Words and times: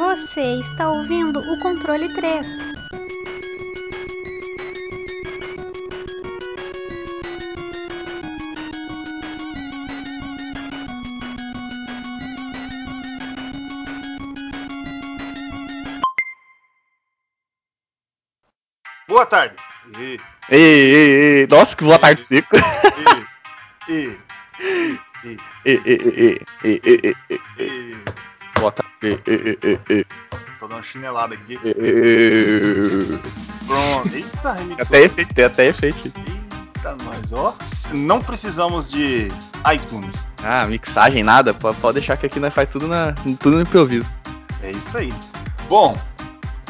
Você 0.00 0.58
está 0.58 0.88
ouvindo 0.88 1.40
o 1.40 1.58
controle 1.58 2.08
3. 2.08 2.72
Boa 19.06 19.26
tarde. 19.26 19.54
E, 19.98 20.18
Ei, 20.48 20.58
ei, 20.58 21.40
ei. 21.42 21.46
Nossa, 21.46 21.76
que 21.76 21.84
boa 21.84 21.98
tarde 21.98 22.22
seco. 22.22 22.56
e, 23.86 23.92
e, 23.92 24.18
e, 25.26 25.40
ei, 25.66 25.80
ei, 25.84 25.98
ei, 26.16 26.46
ei, 26.64 26.80
ei, 26.84 27.00
ei. 27.04 27.16
e. 27.36 27.49
Tô 30.58 30.68
dando 30.68 30.82
chinelada 30.82 31.34
aqui. 31.34 31.58
Pronto. 33.66 34.14
Eita, 34.14 34.52
remix. 34.52 34.86
Até 34.86 35.02
efeito, 35.04 35.34
tem 35.34 35.44
até 35.44 35.66
efeito. 35.68 36.12
Eita, 36.28 36.96
nós, 37.04 37.32
ó. 37.32 37.54
Não 37.94 38.20
precisamos 38.20 38.90
de 38.90 39.28
iTunes. 39.72 40.26
Ah, 40.44 40.66
mixagem, 40.66 41.22
nada. 41.22 41.54
Pode, 41.54 41.78
pode 41.78 41.94
deixar 41.94 42.18
que 42.18 42.26
aqui 42.26 42.38
nós 42.38 42.52
faz 42.52 42.68
tudo, 42.68 42.86
na, 42.86 43.12
tudo 43.40 43.56
no 43.56 43.62
improviso. 43.62 44.10
É 44.62 44.70
isso 44.70 44.98
aí. 44.98 45.14
Bom, 45.66 45.96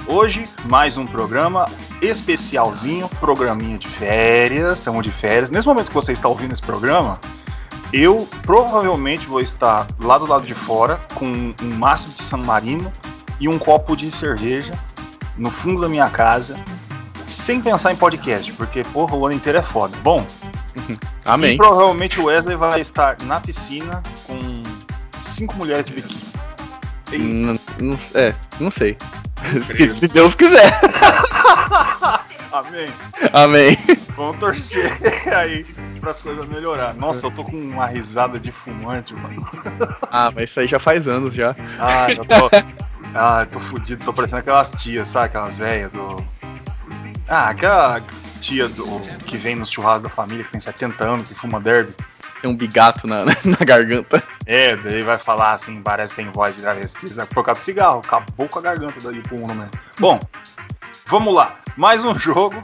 hoje 0.06 0.44
mais 0.66 0.96
um 0.96 1.06
programa 1.06 1.68
especialzinho, 2.00 3.08
programinha 3.18 3.76
de 3.76 3.88
férias. 3.88 4.78
Estamos 4.78 5.02
de 5.02 5.10
férias. 5.10 5.50
Nesse 5.50 5.66
momento 5.66 5.88
que 5.88 5.94
você 5.94 6.12
está 6.12 6.28
ouvindo 6.28 6.52
esse 6.52 6.62
programa, 6.62 7.18
eu 7.92 8.28
provavelmente 8.42 9.26
vou 9.26 9.40
estar 9.40 9.86
lá 9.98 10.16
do 10.18 10.26
lado 10.26 10.46
de 10.46 10.54
fora 10.54 11.00
com 11.14 11.26
um 11.62 11.74
maço 11.76 12.08
de 12.10 12.22
San 12.22 12.38
Marino 12.38 12.92
e 13.40 13.48
um 13.48 13.58
copo 13.58 13.96
de 13.96 14.10
cerveja 14.10 14.72
no 15.36 15.50
fundo 15.50 15.80
da 15.80 15.88
minha 15.88 16.08
casa, 16.10 16.56
sem 17.24 17.60
pensar 17.60 17.92
em 17.92 17.96
podcast, 17.96 18.52
porque 18.52 18.82
porra, 18.84 19.16
o 19.16 19.24
ano 19.26 19.34
inteiro 19.34 19.58
é 19.58 19.62
foda. 19.62 19.96
Bom, 20.02 20.26
e 20.90 20.98
Amém. 21.24 21.56
provavelmente 21.56 22.20
o 22.20 22.24
Wesley 22.24 22.56
vai 22.56 22.80
estar 22.80 23.16
na 23.22 23.40
piscina 23.40 24.02
com 24.26 24.62
cinco 25.20 25.56
mulheres 25.56 25.86
de 25.86 25.92
biquíni. 25.94 26.20
E- 27.12 27.18
Não, 27.18 27.58
não- 27.80 27.98
é, 28.14 28.34
não 28.60 28.70
sei. 28.70 28.96
Se, 29.66 29.94
se 30.00 30.06
Deus 30.08 30.34
quiser. 30.34 30.78
Amém. 32.52 32.88
Amém. 33.32 33.76
Vamos 34.16 34.38
torcer 34.38 34.90
aí 35.34 35.64
para 36.00 36.10
as 36.10 36.20
coisas 36.20 36.48
melhorar. 36.48 36.94
Nossa, 36.94 37.26
eu 37.26 37.30
tô 37.30 37.44
com 37.44 37.56
uma 37.56 37.86
risada 37.86 38.40
de 38.40 38.50
fumante, 38.50 39.14
mano. 39.14 39.46
Ah, 40.10 40.30
mas 40.34 40.50
isso 40.50 40.60
aí 40.60 40.66
já 40.66 40.78
faz 40.78 41.06
anos 41.06 41.34
já. 41.34 41.54
Ah, 41.78 42.06
eu 42.10 42.24
tô. 42.24 42.50
Ah, 43.14 43.40
eu 43.42 43.46
tô 43.46 43.60
fudido, 43.60 44.04
tô 44.04 44.12
parecendo 44.12 44.40
aquelas 44.40 44.70
tias, 44.70 45.08
sabe? 45.08 45.26
Aquelas 45.26 45.58
velhas 45.58 45.90
do. 45.92 46.16
Ah, 47.28 47.50
aquela 47.50 48.02
tia 48.40 48.68
do 48.68 49.00
que 49.26 49.36
vem 49.36 49.54
nos 49.54 49.70
churrascos 49.70 50.02
da 50.02 50.08
família, 50.08 50.42
que 50.42 50.50
tem 50.50 50.60
70 50.60 51.04
anos, 51.04 51.28
que 51.28 51.34
fuma 51.34 51.60
derby. 51.60 51.94
Tem 52.40 52.50
um 52.50 52.56
bigato 52.56 53.06
na, 53.06 53.24
na, 53.44 53.64
garganta. 53.64 54.22
É, 54.46 54.74
daí 54.76 55.02
vai 55.02 55.18
falar 55.18 55.52
assim, 55.52 55.80
parece 55.82 56.14
que 56.14 56.22
tem 56.22 56.32
voz 56.32 56.56
de 56.56 56.62
travesti, 56.62 57.06
por 57.34 57.44
causa 57.44 57.60
do 57.60 57.64
cigarro, 57.64 58.00
acabou 58.02 58.48
com 58.48 58.58
a 58.58 58.62
garganta 58.62 58.94
pro 58.98 59.36
uno 59.36 59.54
mesmo. 59.54 59.70
Bom, 59.98 60.18
vamos 61.06 61.34
lá. 61.34 61.59
Mais 61.76 62.04
um 62.04 62.14
jogo. 62.14 62.56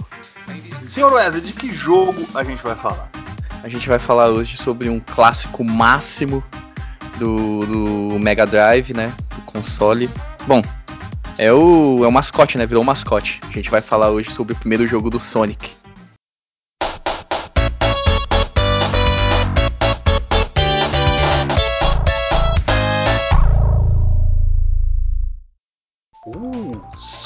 Senhor 0.86 1.12
Wesley, 1.12 1.42
de 1.42 1.52
que 1.52 1.72
jogo 1.72 2.26
a 2.34 2.44
gente 2.44 2.62
vai 2.62 2.76
falar? 2.76 3.08
A 3.62 3.68
gente 3.68 3.88
vai 3.88 3.98
falar 3.98 4.28
hoje 4.28 4.56
sobre 4.56 4.88
um 4.88 5.00
clássico 5.00 5.64
máximo 5.64 6.42
do, 7.18 7.60
do 7.66 8.18
Mega 8.18 8.46
Drive, 8.46 8.92
né? 8.92 9.12
Do 9.34 9.42
console. 9.42 10.08
Bom, 10.46 10.62
é 11.38 11.52
o, 11.52 12.04
é 12.04 12.08
o 12.08 12.12
mascote, 12.12 12.58
né? 12.58 12.66
Virou 12.66 12.82
um 12.82 12.86
mascote. 12.86 13.40
A 13.42 13.52
gente 13.52 13.70
vai 13.70 13.80
falar 13.80 14.10
hoje 14.10 14.30
sobre 14.30 14.52
o 14.52 14.56
primeiro 14.56 14.86
jogo 14.86 15.10
do 15.10 15.18
Sonic. 15.18 15.74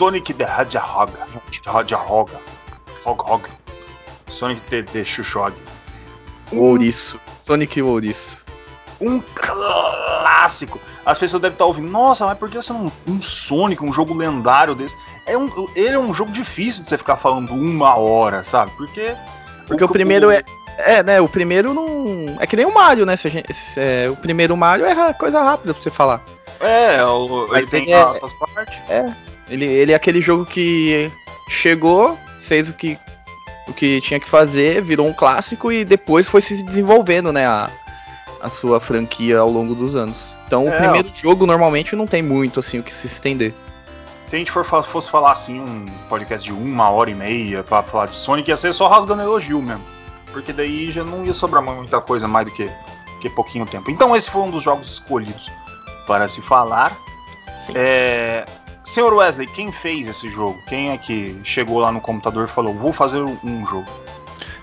Sonic 0.01 0.33
the 0.33 0.45
Hedgehog. 0.45 1.13
Hedgehog. 1.67 2.31
Hog 3.05 3.21
Hog. 3.31 3.43
Sonic 4.29 4.63
the, 4.71 4.83
the 4.83 5.05
Chuchog. 5.05 5.53
O 6.51 6.57
Ouriço. 6.57 7.21
Sonic 7.47 7.79
e 7.79 7.83
o 7.83 7.89
Ouriço. 7.89 8.43
Um 8.99 9.21
clássico. 9.35 10.81
As 11.05 11.19
pessoas 11.19 11.43
devem 11.43 11.55
estar 11.55 11.67
ouvindo, 11.67 11.87
nossa, 11.91 12.25
mas 12.25 12.39
por 12.39 12.49
que 12.49 12.57
você 12.57 12.73
não. 12.73 12.91
Um 13.07 13.21
Sonic, 13.21 13.85
um 13.85 13.93
jogo 13.93 14.15
lendário 14.15 14.75
desse? 14.75 14.97
É 15.27 15.37
um, 15.37 15.51
ele 15.77 15.95
é 15.97 15.99
um 15.99 16.15
jogo 16.15 16.33
difícil 16.33 16.83
de 16.83 16.89
você 16.89 16.97
ficar 16.97 17.17
falando 17.17 17.53
uma 17.53 17.95
hora, 17.97 18.43
sabe? 18.43 18.73
Porque. 18.79 19.15
Porque 19.67 19.85
o, 19.85 19.89
primeiro 19.89 20.31
é. 20.31 20.43
É, 20.79 21.03
né? 21.03 21.21
O 21.21 21.29
primeiro 21.29 21.75
não. 21.75 22.39
É 22.41 22.47
que 22.47 22.57
nem 22.57 22.65
o 22.65 22.73
Mario, 22.73 23.05
né? 23.05 23.17
Se 23.17 23.27
a 23.29 23.31
gente- 23.31 23.53
se- 23.53 23.79
é, 23.79 24.09
o 24.09 24.17
primeiro 24.17 24.57
Mario 24.57 24.87
é 24.87 25.13
coisa 25.13 25.43
rápida 25.43 25.75
pra 25.75 25.83
você 25.83 25.91
falar. 25.91 26.23
É, 26.59 27.05
o, 27.05 27.55
ele 27.55 27.67
tem 27.67 27.93
é- 27.93 28.01
as 28.03 28.17
suas 28.19 28.33
partes. 28.33 28.79
Ele, 29.51 29.65
ele 29.65 29.93
é 29.93 29.95
aquele 29.95 30.21
jogo 30.21 30.47
que 30.47 31.11
chegou, 31.49 32.17
fez 32.43 32.71
o 32.71 32.73
que, 32.73 32.97
o 33.69 33.73
que 33.73 34.01
tinha 34.01 34.21
que 34.21 34.29
fazer, 34.29 34.83
virou 34.83 35.07
um 35.07 35.13
clássico 35.13 35.73
e 35.73 35.85
depois 35.85 36.29
foi 36.29 36.41
se 36.41 36.63
desenvolvendo, 36.63 37.33
né, 37.33 37.47
a, 37.47 37.69
a 38.41 38.49
sua 38.49 38.81
franquia 38.81 39.39
ao 39.39 39.51
longo 39.51 39.75
dos 39.75 39.97
anos. 39.97 40.29
Então 40.47 40.69
É, 40.69 40.77
o 40.77 40.79
primeiro 40.81 41.11
jogo 41.13 41.47
normalmente 41.47 41.95
não 41.95 42.07
tem 42.07 42.23
muito 42.23 42.61
assim 42.61 42.79
o 42.79 42.83
que 42.83 42.93
se 42.93 43.07
estender. 43.07 43.53
Se 44.27 44.37
a 44.37 44.39
gente 44.39 44.53
for, 44.53 44.65
fosse 44.65 45.11
falar 45.11 45.33
assim, 45.33 45.59
um 45.61 45.87
podcast 46.09 46.47
de 46.47 46.53
uma 46.53 46.89
hora 46.89 47.11
e 47.11 47.15
meia 47.15 47.65
pra 47.65 47.83
falar 47.83 48.07
de 48.07 48.17
Sonic, 48.17 48.49
ia 48.49 48.57
ser 48.57 48.73
só 48.73 48.87
rasgando 48.87 49.23
elogio 49.23 49.61
mesmo. 49.61 49.83
Porque 50.33 50.53
daí 50.53 50.89
já 50.91 51.03
não 51.03 51.27
ia 51.27 51.35
sobrar 51.35 51.61
muita 51.61 52.01
coisa 52.01 52.29
mais 52.29 52.47
do 52.47 52.53
que, 52.53 52.71
que 53.21 53.29
pouquinho 53.29 53.67
tempo. 53.67 53.91
Então 53.91 54.15
esse 54.15 54.31
foi 54.31 54.43
um 54.43 54.51
dos 54.51 54.63
jogos 54.63 54.89
escolhidos 54.89 55.51
para 56.07 56.29
se 56.29 56.41
falar. 56.43 56.97
É, 57.75 58.45
Senhor 58.91 59.15
Wesley, 59.15 59.47
quem 59.47 59.71
fez 59.71 60.09
esse 60.09 60.29
jogo? 60.29 60.61
Quem 60.67 60.91
é 60.91 60.99
que 60.99 61.39
chegou 61.45 61.79
lá 61.79 61.93
no 61.93 62.01
computador 62.01 62.47
e 62.47 62.51
falou, 62.51 62.75
vou 62.75 62.93
fazer 62.93 63.23
um 63.23 63.65
jogo? 63.65 63.87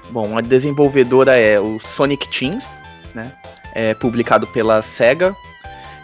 Bom, 0.10 0.38
a 0.38 0.42
desenvolvedora 0.42 1.38
é 1.38 1.58
o 1.58 1.80
Sonic 1.80 2.28
Teams, 2.28 2.70
né? 3.16 3.32
É 3.74 3.94
publicado 3.94 4.46
pela 4.48 4.82
Sega. 4.82 5.34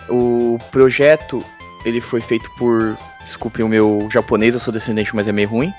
O 0.08 0.58
projeto 0.72 1.44
ele 1.84 2.00
foi 2.00 2.22
feito 2.22 2.50
por, 2.52 2.98
desculpe 3.26 3.62
o 3.62 3.68
meu 3.68 4.08
japonês, 4.10 4.54
eu 4.54 4.60
sou 4.62 4.74
descendente, 4.74 5.14
mas 5.14 5.28
é 5.28 5.34
meio 5.34 5.50
ruim. 5.50 5.74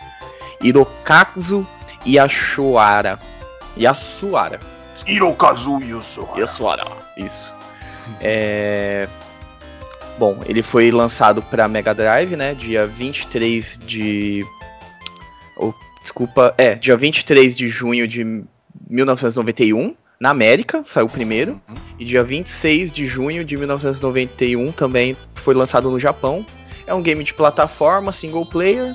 Hirokazu 0.63 1.67
Yashuara. 2.07 3.19
Yasuara. 3.75 4.61
Hirokazu 5.07 5.81
Yusuhara. 5.81 6.41
Yasuara. 6.41 6.85
Isso. 7.17 7.51
É... 8.21 9.09
Bom, 10.19 10.43
ele 10.47 10.63
foi 10.63 10.91
lançado 10.91 11.43
para 11.43 11.67
Mega 11.67 11.95
Drive, 11.95 12.37
né? 12.37 12.55
Dia 12.55 12.87
23 12.87 13.79
de. 13.85 14.47
Oh, 15.57 15.73
desculpa, 16.01 16.55
é, 16.57 16.75
dia 16.75 16.97
23 16.97 17.57
de 17.57 17.69
junho 17.69 18.07
de 18.07 18.45
1991, 18.89 19.95
na 20.21 20.31
América, 20.31 20.83
saiu 20.87 21.07
o 21.07 21.11
primeiro. 21.11 21.61
Uhum. 21.69 21.75
E 21.99 22.05
dia 22.05 22.23
26 22.23 22.93
de 22.93 23.07
junho 23.07 23.45
de 23.45 23.57
1991 23.57 24.73
também 24.73 25.17
foi 25.35 25.55
lançado 25.55 25.91
no 25.91 25.99
Japão. 25.99 26.47
É 26.87 26.95
um 26.95 27.03
game 27.03 27.25
de 27.25 27.35
plataforma, 27.35 28.13
single 28.13 28.47
player. 28.47 28.95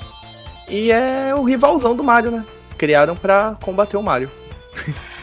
E 0.69 0.91
é 0.91 1.34
o 1.35 1.44
rivalzão 1.44 1.96
do 1.96 2.03
Mario, 2.03 2.31
né? 2.31 2.46
Criaram 2.78 3.16
pra 3.16 3.58
combater 3.62 3.97
o 3.97 4.03
Mario. 4.03 4.29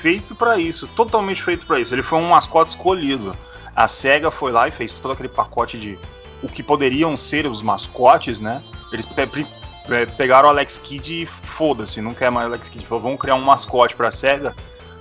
feito 0.03 0.35
pra 0.35 0.59
isso, 0.59 0.87
totalmente 0.89 1.43
feito 1.43 1.67
pra 1.67 1.81
isso. 1.81 1.95
Ele 1.95 2.03
foi 2.03 2.19
um 2.19 2.29
mascote 2.29 2.71
escolhido. 2.71 3.35
A 3.77 3.87
Sega 3.87 4.31
foi 4.31 4.51
lá 4.53 4.67
e 4.67 4.71
fez 4.71 4.93
todo 4.95 5.13
aquele 5.13 5.29
pacote 5.29 5.79
de 5.79 5.99
o 6.43 6.49
que 6.49 6.63
poderiam 6.63 7.17
ser 7.17 7.47
os 7.47 7.61
mascotes, 7.61 8.41
né? 8.41 8.63
Eles 8.93 9.05
pe- 9.05 9.27
pe- 9.27 9.47
pe- 9.87 10.07
pegaram 10.17 10.49
o 10.49 10.51
Alex 10.51 10.79
Kidd 10.79 11.23
e 11.23 11.27
foda-se, 11.27 12.01
não 12.01 12.15
quer 12.15 12.31
mais 12.31 12.47
Alex 12.47 12.69
Kidd. 12.71 12.87
Falou, 12.87 13.03
vamos 13.05 13.21
criar 13.21 13.35
um 13.35 13.43
mascote 13.43 13.95
pra 13.95 14.11
Sega 14.11 14.55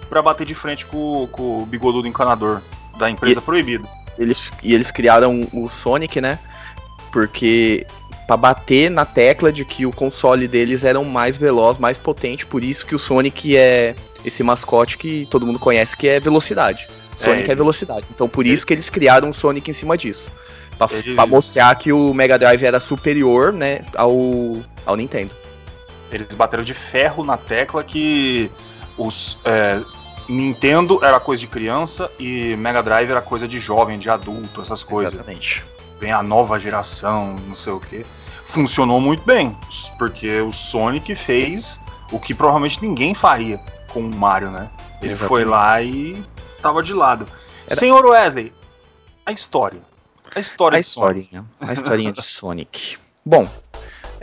pra 0.09 0.21
bater 0.21 0.45
de 0.45 0.53
frente 0.53 0.85
com, 0.85 1.27
com 1.31 1.63
o 1.63 1.65
bigodudo 1.65 2.07
encanador 2.07 2.61
da 2.97 3.09
empresa 3.09 3.41
proibida. 3.41 3.87
Eles, 4.17 4.51
e 4.61 4.73
eles 4.73 4.91
criaram 4.91 5.47
o 5.53 5.67
Sonic, 5.69 6.19
né? 6.21 6.39
Porque 7.11 7.85
pra 8.27 8.35
bater 8.37 8.89
na 8.89 9.05
tecla 9.05 9.51
de 9.51 9.63
que 9.63 9.85
o 9.85 9.91
console 9.91 10.47
deles 10.47 10.83
era 10.83 10.99
o 10.99 11.05
mais 11.05 11.37
veloz, 11.37 11.77
mais 11.77 11.97
potente, 11.97 12.45
por 12.45 12.63
isso 12.63 12.85
que 12.85 12.95
o 12.95 12.99
Sonic 12.99 13.55
é 13.55 13.95
esse 14.23 14.41
mascote 14.43 14.97
que 14.97 15.27
todo 15.29 15.45
mundo 15.45 15.59
conhece 15.59 15.95
que 15.95 16.07
é 16.07 16.19
velocidade. 16.19 16.87
Sonic 17.23 17.41
é, 17.41 17.45
ele- 17.45 17.55
velocidade. 17.55 18.05
Então 18.13 18.27
por 18.27 18.45
isso 18.45 18.65
que 18.65 18.73
eles 18.73 18.89
criaram 18.89 19.29
o 19.29 19.33
Sonic 19.33 19.69
em 19.69 19.73
cima 19.73 19.97
disso. 19.97 20.27
Pra, 20.77 20.87
Eles- 20.91 21.15
pra 21.15 21.25
mostrar 21.25 21.73
que 21.75 21.93
o 21.93 22.13
Mega 22.13 22.37
Drive 22.37 22.63
era 22.63 22.79
superior, 22.79 23.53
né, 23.53 23.81
ao, 23.95 24.57
ao 24.85 24.95
Nintendo. 24.95 25.31
Eles 26.11 26.27
bateram 26.35 26.63
de 26.63 26.73
ferro 26.73 27.23
na 27.23 27.37
tecla 27.37 27.83
que 27.83 28.51
os 28.97 29.37
é, 29.45 29.81
Nintendo 30.27 30.99
era 31.03 31.19
coisa 31.19 31.39
de 31.39 31.47
criança 31.47 32.11
e 32.19 32.55
Mega 32.57 32.81
Drive 32.81 33.09
era 33.09 33.21
coisa 33.21 33.47
de 33.47 33.59
jovem, 33.59 33.97
de 33.99 34.09
adulto, 34.09 34.61
essas 34.61 34.81
coisas. 34.83 35.13
Exatamente. 35.13 35.63
vem 35.99 36.11
a 36.11 36.21
nova 36.21 36.59
geração, 36.59 37.35
não 37.47 37.55
sei 37.55 37.71
o 37.71 37.79
que. 37.79 38.05
Funcionou 38.45 38.99
muito 38.99 39.23
bem, 39.25 39.55
porque 39.97 40.41
o 40.41 40.51
Sonic 40.51 41.15
fez 41.15 41.79
o 42.11 42.19
que 42.19 42.33
provavelmente 42.33 42.81
ninguém 42.81 43.15
faria 43.15 43.59
com 43.87 44.01
o 44.01 44.15
Mario, 44.15 44.51
né? 44.51 44.67
Ele 45.01 45.13
Exatamente. 45.13 45.27
foi 45.27 45.45
lá 45.45 45.81
e 45.81 46.21
tava 46.65 46.81
de 46.81 46.93
lado. 46.93 47.27
Era... 47.67 47.75
Senhor 47.75 48.03
Wesley, 48.03 48.51
a 49.23 49.31
história. 49.31 49.79
A 50.33 50.39
história 50.39 50.77
a 50.77 50.81
de 50.81 50.87
Sonic. 50.87 51.39
A 51.61 51.73
historinha 51.73 52.11
de 52.11 52.21
Sonic. 52.23 52.97
Bom, 53.23 53.47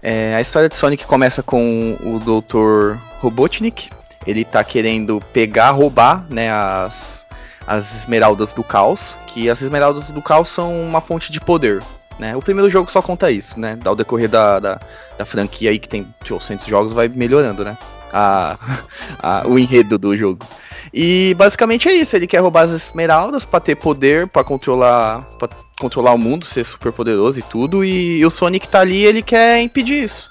é, 0.02 0.34
a 0.34 0.40
história 0.40 0.68
de 0.68 0.74
Sonic 0.74 1.06
começa 1.06 1.42
com 1.42 1.96
o 2.00 2.18
Dr. 2.18 2.98
Robotnik. 3.20 3.90
Ele 4.26 4.44
tá 4.44 4.64
querendo 4.64 5.22
pegar, 5.32 5.70
roubar, 5.70 6.26
né, 6.28 6.50
as, 6.52 7.24
as 7.66 7.94
esmeraldas 7.94 8.52
do 8.52 8.64
caos. 8.64 9.14
Que 9.28 9.48
as 9.48 9.62
esmeraldas 9.62 10.10
do 10.10 10.20
caos 10.20 10.48
são 10.48 10.82
uma 10.82 11.00
fonte 11.00 11.30
de 11.30 11.40
poder. 11.40 11.80
Né? 12.18 12.36
O 12.36 12.42
primeiro 12.42 12.68
jogo 12.68 12.90
só 12.90 13.00
conta 13.00 13.30
isso, 13.30 13.58
né? 13.58 13.78
Ao 13.84 13.96
decorrer 13.96 14.28
da, 14.28 14.58
da, 14.58 14.80
da 15.16 15.24
franquia 15.24 15.70
aí, 15.70 15.78
que 15.78 15.88
tem 15.88 16.06
800 16.28 16.66
jogos, 16.66 16.92
vai 16.92 17.08
melhorando, 17.08 17.64
né? 17.64 17.78
A, 18.12 18.58
a, 19.18 19.46
o 19.46 19.58
enredo 19.58 19.96
do 19.96 20.14
jogo. 20.16 20.44
E 20.92 21.34
basicamente 21.38 21.88
é 21.88 21.94
isso, 21.94 22.14
ele 22.14 22.26
quer 22.26 22.40
roubar 22.40 22.64
as 22.64 22.70
esmeraldas 22.70 23.44
para 23.46 23.60
ter 23.60 23.76
poder, 23.76 24.28
para 24.28 24.44
controlar, 24.44 25.22
pra 25.38 25.48
controlar 25.80 26.12
o 26.12 26.18
mundo, 26.18 26.44
ser 26.44 26.64
super 26.66 26.92
poderoso 26.92 27.38
e 27.38 27.42
tudo, 27.42 27.82
e, 27.82 28.18
e 28.18 28.26
o 28.26 28.30
Sonic 28.30 28.68
tá 28.68 28.80
ali, 28.80 29.02
ele 29.02 29.22
quer 29.22 29.60
impedir 29.60 30.04
isso. 30.04 30.28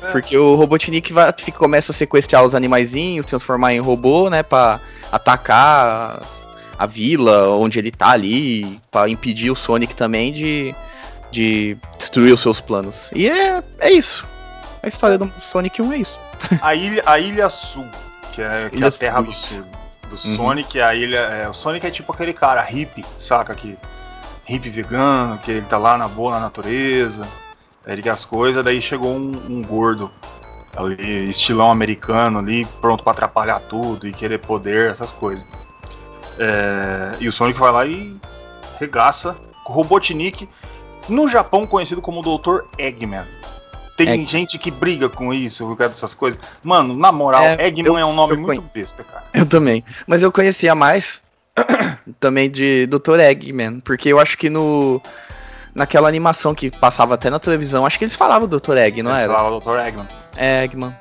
É. 0.00 0.12
Porque 0.12 0.36
o 0.38 0.54
Robotnik 0.54 1.12
vai, 1.12 1.32
fica, 1.36 1.58
começa 1.58 1.90
a 1.90 1.94
sequestrar 1.94 2.44
os 2.44 2.54
animaizinhos, 2.54 3.26
transformar 3.26 3.74
em 3.74 3.80
robô, 3.80 4.30
né, 4.30 4.44
para 4.44 4.80
atacar 5.10 6.22
a 6.78 6.86
vila 6.86 7.48
onde 7.56 7.80
ele 7.80 7.90
tá 7.90 8.10
ali, 8.10 8.80
para 8.92 9.08
impedir 9.08 9.50
o 9.50 9.56
Sonic 9.56 9.96
também 9.96 10.32
de, 10.32 10.74
de 11.32 11.76
destruir 11.98 12.32
os 12.32 12.40
seus 12.40 12.60
planos. 12.60 13.10
E 13.12 13.28
é, 13.28 13.64
é 13.80 13.90
isso. 13.90 14.24
A 14.80 14.86
história 14.86 15.18
do 15.18 15.28
Sonic 15.42 15.82
1 15.82 15.92
é 15.92 15.96
isso. 15.96 16.20
A 16.60 16.74
ilha, 16.74 17.02
a 17.04 17.18
ilha 17.18 17.48
Sul, 17.48 17.86
que 18.32 18.42
é, 18.42 18.70
que 18.70 18.84
é 18.84 18.86
a 18.86 18.92
Terra 18.92 19.20
do 19.20 19.32
Sul 19.32 19.64
do 20.06 20.14
uhum. 20.14 20.36
Sonic, 20.36 20.80
a 20.80 20.94
ilha. 20.94 21.18
É, 21.18 21.48
o 21.48 21.54
Sonic 21.54 21.86
é 21.86 21.90
tipo 21.90 22.12
aquele 22.12 22.32
cara 22.32 22.62
hippie, 22.62 23.04
saca? 23.16 23.54
Que, 23.54 23.78
hippie 24.44 24.70
vegano, 24.70 25.38
que 25.38 25.50
ele 25.50 25.66
tá 25.66 25.78
lá 25.78 25.96
na 25.96 26.06
boa 26.06 26.32
na 26.32 26.40
natureza, 26.40 27.26
ele 27.86 28.02
quer 28.02 28.10
as 28.10 28.24
coisas, 28.24 28.62
daí 28.64 28.80
chegou 28.80 29.14
um, 29.14 29.32
um 29.48 29.62
gordo 29.62 30.10
ali, 30.76 31.28
estilão 31.28 31.70
americano 31.70 32.38
ali, 32.38 32.66
pronto 32.80 33.02
para 33.02 33.12
atrapalhar 33.12 33.60
tudo 33.60 34.06
e 34.06 34.12
querer 34.12 34.38
poder, 34.38 34.90
essas 34.90 35.12
coisas. 35.12 35.46
É, 36.38 37.16
e 37.20 37.28
o 37.28 37.32
Sonic 37.32 37.58
vai 37.58 37.72
lá 37.72 37.86
e 37.86 38.16
regaça 38.78 39.36
com 39.64 39.72
o 39.72 39.76
Robotnik, 39.76 40.48
no 41.08 41.28
Japão 41.28 41.66
conhecido 41.66 42.02
como 42.02 42.22
Dr. 42.22 42.64
Eggman. 42.78 43.26
Tem 43.96 44.08
Egg. 44.08 44.24
gente 44.26 44.58
que 44.58 44.70
briga 44.70 45.08
com 45.08 45.32
isso 45.32 45.64
por 45.66 45.76
causa 45.76 45.90
dessas 45.90 46.14
coisas. 46.14 46.40
Mano, 46.62 46.96
na 46.96 47.12
moral, 47.12 47.42
é, 47.42 47.66
Eggman 47.66 47.92
eu, 47.92 47.98
é 47.98 48.04
um 48.04 48.14
nome 48.14 48.36
muito 48.36 48.64
besta, 48.74 49.04
cara. 49.04 49.24
Eu 49.32 49.46
também. 49.46 49.84
Mas 50.06 50.22
eu 50.22 50.32
conhecia 50.32 50.74
mais 50.74 51.20
também 52.18 52.50
de 52.50 52.86
Dr. 52.86 53.20
Eggman, 53.20 53.80
porque 53.80 54.08
eu 54.08 54.18
acho 54.18 54.36
que 54.36 54.50
no 54.50 55.00
naquela 55.74 56.08
animação 56.08 56.54
que 56.54 56.70
passava 56.70 57.14
até 57.14 57.28
na 57.28 57.38
televisão, 57.38 57.84
acho 57.84 57.98
que 57.98 58.04
eles 58.04 58.14
falavam 58.14 58.48
Dr. 58.48 58.76
Egg, 58.76 59.02
não 59.02 59.10
eles 59.10 59.24
era? 59.24 59.32
Falavam 59.32 59.58
Dr. 59.58 59.86
Eggman. 59.86 60.08
É, 60.36 60.64
Eggman. 60.64 60.96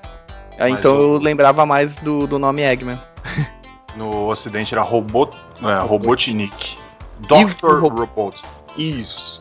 Mas 0.57 0.79
então 0.79 0.95
eu 0.95 1.17
lembrava 1.17 1.65
mais 1.65 1.95
do, 1.95 2.27
do 2.27 2.39
nome 2.39 2.61
Eggman. 2.61 2.99
No 3.95 4.27
ocidente 4.27 4.73
era 4.73 4.81
Robot, 4.81 5.37
é, 5.61 5.85
Robotnik. 5.85 6.77
Dr. 7.19 7.79
Robot. 7.79 8.43
Isso. 8.75 9.39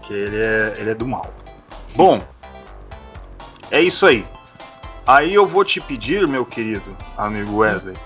Que 0.00 0.14
ele 0.14 0.36
é, 0.42 0.72
ele 0.78 0.90
é 0.90 0.94
do 0.94 1.06
mal. 1.06 1.30
Bom, 1.96 2.20
é 3.70 3.80
isso 3.80 4.04
aí. 4.04 4.22
Aí 5.06 5.32
eu 5.32 5.46
vou 5.46 5.64
te 5.64 5.80
pedir, 5.80 6.28
meu 6.28 6.44
querido 6.44 6.94
amigo 7.16 7.56
Wesley, 7.56 7.96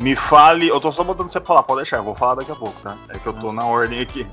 me 0.00 0.16
fale. 0.16 0.66
Eu 0.66 0.80
tô 0.80 0.90
só 0.90 1.04
botando 1.04 1.30
você 1.30 1.38
pra 1.38 1.46
falar, 1.46 1.62
pode 1.62 1.82
deixar, 1.82 1.98
eu 1.98 2.02
vou 2.02 2.16
falar 2.16 2.34
daqui 2.34 2.50
a 2.50 2.56
pouco, 2.56 2.74
tá? 2.82 2.96
É 3.08 3.18
que 3.18 3.26
eu 3.28 3.32
tô 3.32 3.52
na 3.52 3.64
ordem 3.64 4.00
aqui. 4.00 4.26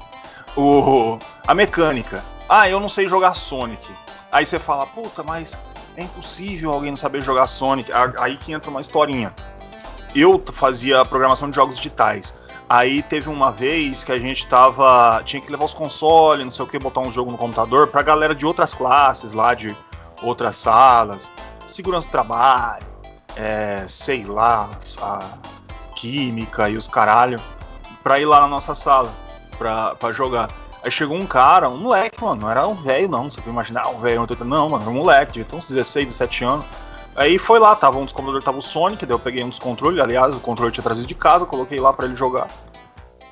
O, 0.56 1.20
a 1.46 1.54
mecânica. 1.54 2.26
Ah, 2.50 2.68
eu 2.68 2.80
não 2.80 2.90
sei 2.90 3.08
jogar 3.08 3.36
Sonic. 3.36 3.88
Aí 4.32 4.44
você 4.44 4.58
fala, 4.58 4.88
puta, 4.88 5.22
mas 5.22 5.56
é 5.96 6.02
impossível 6.02 6.72
alguém 6.72 6.90
não 6.90 6.98
saber 6.98 7.22
jogar 7.22 7.46
Sonic. 7.46 7.92
Aí 8.18 8.36
que 8.36 8.52
entra 8.52 8.72
uma 8.72 8.82
historinha. 8.82 9.32
Eu 10.16 10.44
fazia 10.54 11.06
programação 11.06 11.52
de 11.52 11.56
jogos 11.56 11.78
digitais. 11.78 12.34
Aí 12.70 13.02
teve 13.02 13.30
uma 13.30 13.52
vez 13.52 14.04
que 14.04 14.12
a 14.12 14.20
gente 14.20 14.46
tava. 14.48 15.22
Tinha 15.24 15.42
que 15.42 15.50
levar 15.52 15.66
os 15.66 15.74
consoles, 15.74 16.44
não 16.44 16.52
sei 16.52 16.66
o 16.66 16.68
que, 16.68 16.78
botar 16.78 17.00
um 17.00 17.12
jogo 17.12 17.32
no 17.32 17.38
computador 17.38 17.88
pra 17.88 18.02
galera 18.02 18.36
de 18.36 18.46
outras 18.46 18.74
classes 18.74 19.32
lá, 19.32 19.54
de 19.54 19.76
outras 20.22 20.58
salas, 20.58 21.32
segurança 21.66 22.08
do 22.08 22.12
trabalho, 22.12 22.86
é, 23.36 23.86
sei 23.88 24.26
lá, 24.26 24.70
química 25.96 26.70
e 26.70 26.76
os 26.76 26.88
caralho, 26.88 27.40
pra 28.04 28.20
ir 28.20 28.26
lá 28.26 28.42
na 28.42 28.48
nossa 28.48 28.76
sala 28.76 29.14
pra, 29.58 29.96
pra 29.96 30.12
jogar. 30.12 30.50
Aí 30.84 30.92
chegou 30.92 31.18
um 31.18 31.26
cara, 31.26 31.70
um 31.70 31.78
moleque, 31.78 32.22
mano, 32.22 32.42
não 32.42 32.52
era 32.52 32.68
um 32.68 32.76
velho 32.76 33.08
não, 33.08 33.30
você 33.30 33.38
pode 33.38 33.50
imaginar, 33.50 33.88
um 33.90 34.00
velho, 34.00 34.28
não, 34.46 34.70
mano, 34.70 34.84
era 34.84 34.92
um 34.92 34.96
moleque, 34.96 35.44
ter 35.44 35.56
uns 35.56 35.70
16, 35.70 36.08
17 36.08 36.44
anos. 36.44 36.66
Aí 37.18 37.40
foi 37.40 37.58
lá, 37.58 37.76
tava 37.76 37.98
um 37.98 38.06
dos 38.06 38.14
computadores, 38.14 38.46
tava 38.46 38.60
o 38.60 38.62
Sonic, 38.62 39.04
daí 39.04 39.16
eu 39.16 39.20
peguei 39.20 39.44
um 39.44 39.50
dos 39.50 39.58
controles, 39.58 40.00
aliás, 40.00 40.36
o 40.36 40.40
controle 40.40 40.70
eu 40.70 40.74
tinha 40.74 40.84
trazido 40.84 41.08
de 41.08 41.16
casa, 41.16 41.48
coloquei 41.48 41.80
lá 41.80 41.92
para 41.92 42.06
ele 42.06 42.16
jogar. 42.16 42.48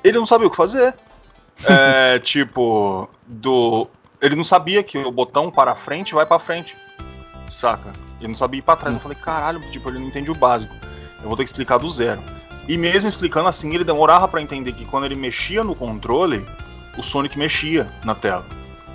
Ele 0.02 0.18
não 0.18 0.26
sabia 0.26 0.48
o 0.48 0.50
que 0.50 0.56
fazer. 0.56 0.92
é, 1.64 2.18
tipo, 2.18 3.08
do. 3.24 3.86
Ele 4.20 4.34
não 4.34 4.42
sabia 4.42 4.82
que 4.82 4.98
o 4.98 5.12
botão 5.12 5.52
para 5.52 5.76
frente 5.76 6.14
vai 6.14 6.26
para 6.26 6.40
frente. 6.40 6.76
Saca? 7.48 7.92
Ele 8.18 8.28
não 8.28 8.34
sabia 8.34 8.58
ir 8.58 8.62
pra 8.62 8.74
trás. 8.74 8.96
Eu 8.96 9.00
falei, 9.00 9.16
caralho, 9.16 9.60
tipo, 9.70 9.88
ele 9.88 10.00
não 10.00 10.08
entende 10.08 10.32
o 10.32 10.34
básico. 10.34 10.74
Eu 11.22 11.28
vou 11.28 11.36
ter 11.36 11.44
que 11.44 11.50
explicar 11.50 11.78
do 11.78 11.88
zero. 11.88 12.20
E 12.66 12.76
mesmo 12.76 13.08
explicando 13.08 13.48
assim, 13.48 13.72
ele 13.72 13.84
demorava 13.84 14.26
para 14.26 14.42
entender 14.42 14.72
que 14.72 14.84
quando 14.84 15.04
ele 15.04 15.14
mexia 15.14 15.62
no 15.62 15.76
controle, 15.76 16.44
o 16.98 17.02
Sonic 17.02 17.38
mexia 17.38 17.88
na 18.04 18.16
tela. 18.16 18.44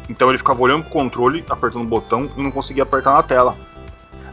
Então 0.09 0.27
ele 0.27 0.37
ficava 0.37 0.61
olhando 0.61 0.83
pro 0.83 0.91
controle, 0.91 1.45
apertando 1.49 1.83
o 1.83 1.87
botão 1.87 2.29
e 2.35 2.43
não 2.43 2.51
conseguia 2.51 2.83
apertar 2.83 3.13
na 3.13 3.23
tela. 3.23 3.55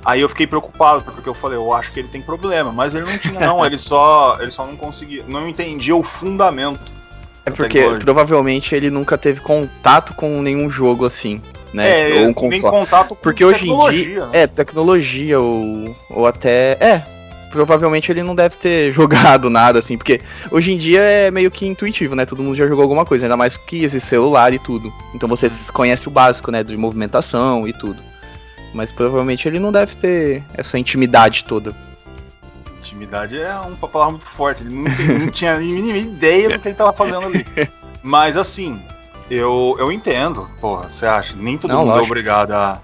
Aí 0.08 0.22
eu 0.22 0.28
fiquei 0.30 0.46
preocupado, 0.46 1.04
porque 1.04 1.28
eu 1.28 1.34
falei, 1.34 1.58
eu 1.58 1.70
acho 1.70 1.92
que 1.92 2.00
ele 2.00 2.08
tem 2.08 2.22
problema, 2.22 2.72
mas 2.72 2.94
ele 2.94 3.04
não 3.04 3.18
tinha 3.18 3.38
não, 3.38 3.60
ele 3.66 3.76
só, 3.76 4.38
ele 4.40 4.50
só 4.50 4.66
não 4.66 4.74
conseguia, 4.74 5.22
não 5.28 5.46
entendia 5.46 5.94
o 5.94 6.02
fundamento. 6.02 6.90
É 7.44 7.50
porque 7.50 7.82
provavelmente 8.00 8.74
ele 8.74 8.88
nunca 8.88 9.18
teve 9.18 9.42
contato 9.42 10.14
com 10.14 10.40
nenhum 10.40 10.70
jogo 10.70 11.04
assim, 11.04 11.42
né? 11.74 12.10
É, 12.10 12.22
ou 12.22 12.28
um 12.28 12.32
console. 12.32 12.62
contato 12.62 13.08
com 13.10 13.16
porque 13.16 13.44
hoje 13.44 13.68
em 13.68 13.90
dia, 13.90 14.26
né? 14.28 14.30
é 14.32 14.46
tecnologia 14.46 15.38
ou, 15.38 15.94
ou 16.08 16.26
até 16.26 16.78
é, 16.80 17.02
provavelmente 17.50 18.10
ele 18.10 18.22
não 18.22 18.34
deve 18.34 18.56
ter 18.56 18.90
jogado 18.94 19.50
nada 19.50 19.78
assim, 19.78 19.98
porque 19.98 20.22
hoje 20.50 20.72
em 20.72 20.78
dia 20.78 21.02
é 21.02 21.30
meio 21.30 21.50
que 21.50 21.66
intuitivo, 21.66 22.14
né? 22.14 22.24
Todo 22.24 22.42
mundo 22.42 22.56
já 22.56 22.66
jogou 22.66 22.82
alguma 22.82 23.04
coisa, 23.04 23.26
ainda 23.26 23.36
mais 23.36 23.58
que 23.58 23.84
esse 23.84 24.00
celular 24.00 24.54
e 24.54 24.58
tudo. 24.58 24.90
Então 25.14 25.28
você 25.28 25.50
conhece 25.74 26.08
o 26.08 26.10
básico, 26.10 26.50
né, 26.50 26.64
de 26.64 26.74
movimentação 26.78 27.68
e 27.68 27.74
tudo. 27.74 28.08
Mas 28.74 28.90
provavelmente 28.90 29.48
ele 29.48 29.58
não 29.58 29.72
deve 29.72 29.96
ter 29.96 30.44
essa 30.54 30.78
intimidade 30.78 31.44
toda. 31.44 31.74
Intimidade 32.78 33.38
é 33.38 33.54
uma 33.56 33.88
palavra 33.88 34.12
muito 34.12 34.26
forte. 34.26 34.62
Ele 34.62 34.74
não, 34.74 35.18
não 35.18 35.30
tinha 35.30 35.54
a 35.54 35.58
mínima 35.58 35.98
ideia 35.98 36.50
do 36.50 36.60
que 36.60 36.68
ele 36.68 36.74
estava 36.74 36.92
fazendo 36.92 37.26
ali. 37.26 37.44
Mas 38.02 38.36
assim, 38.36 38.80
eu, 39.30 39.76
eu 39.78 39.90
entendo, 39.90 40.48
porra, 40.60 40.88
você 40.88 41.06
acha? 41.06 41.34
Nem 41.36 41.58
todo 41.58 41.70
não, 41.70 41.80
mundo 41.80 41.90
é 41.90 41.94
lógico. 41.94 42.06
é 42.06 42.10
obrigado 42.10 42.52
a, 42.52 42.80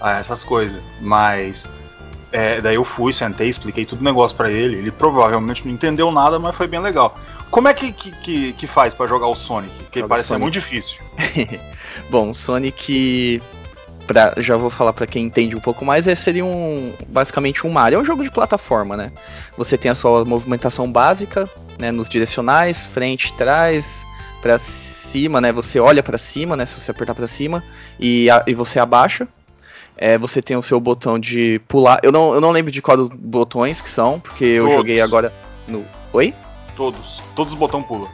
a 0.00 0.12
essas 0.18 0.42
coisas. 0.42 0.82
Mas 1.00 1.68
é, 2.32 2.60
daí 2.60 2.74
eu 2.74 2.84
fui, 2.84 3.12
sentei, 3.12 3.48
expliquei 3.48 3.84
tudo 3.84 4.00
o 4.00 4.04
negócio 4.04 4.36
para 4.36 4.50
ele. 4.50 4.76
Ele 4.76 4.90
provavelmente 4.90 5.66
não 5.66 5.72
entendeu 5.72 6.10
nada, 6.10 6.38
mas 6.38 6.54
foi 6.54 6.66
bem 6.66 6.80
legal. 6.80 7.16
Como 7.50 7.68
é 7.68 7.74
que, 7.74 7.92
que, 7.92 8.52
que, 8.52 8.66
faz 8.66 8.92
para 8.92 9.06
jogar 9.06 9.26
o 9.26 9.34
Sonic? 9.34 9.72
Porque 9.84 10.00
Joga 10.00 10.08
parece 10.08 10.28
ser 10.28 10.38
muito 10.38 10.54
difícil. 10.54 10.98
Bom, 12.10 12.34
Sonic 12.34 13.40
pra, 14.08 14.32
já 14.38 14.56
vou 14.56 14.70
falar 14.70 14.92
para 14.94 15.06
quem 15.06 15.26
entende 15.26 15.54
um 15.54 15.60
pouco 15.60 15.84
mais, 15.84 16.08
é, 16.08 16.14
seria 16.14 16.44
um, 16.44 16.92
basicamente 17.08 17.66
um 17.66 17.70
Mario. 17.70 17.98
É 17.98 18.02
um 18.02 18.04
jogo 18.04 18.24
de 18.24 18.30
plataforma, 18.30 18.96
né? 18.96 19.12
Você 19.56 19.76
tem 19.76 19.90
a 19.90 19.94
sua 19.94 20.24
movimentação 20.24 20.90
básica, 20.90 21.48
né, 21.78 21.92
nos 21.92 22.08
direcionais, 22.08 22.82
frente, 22.82 23.32
trás, 23.34 23.86
para 24.40 24.58
cima, 24.58 25.40
né? 25.40 25.52
Você 25.52 25.78
olha 25.78 26.02
para 26.02 26.16
cima, 26.16 26.56
né, 26.56 26.64
se 26.64 26.80
você 26.80 26.90
apertar 26.90 27.14
para 27.14 27.26
cima 27.26 27.62
e, 28.00 28.28
a, 28.30 28.42
e 28.46 28.54
você 28.54 28.80
abaixa. 28.80 29.28
É, 30.00 30.16
você 30.16 30.40
tem 30.40 30.56
o 30.56 30.62
seu 30.62 30.80
botão 30.80 31.18
de 31.18 31.60
pular. 31.68 31.98
Eu 32.02 32.12
não, 32.12 32.32
eu 32.32 32.40
não 32.40 32.52
lembro 32.52 32.70
de 32.72 32.80
qual 32.80 32.96
dos 32.96 33.08
botões 33.08 33.80
que 33.80 33.90
são, 33.90 34.20
porque 34.20 34.44
eu 34.44 34.64
todos. 34.64 34.76
joguei 34.78 35.00
agora 35.00 35.32
no. 35.66 35.84
Oi? 36.12 36.32
Todos. 36.76 37.20
Todos 37.34 37.52
os 37.52 37.58
botões 37.58 37.84
pulam. 37.84 38.08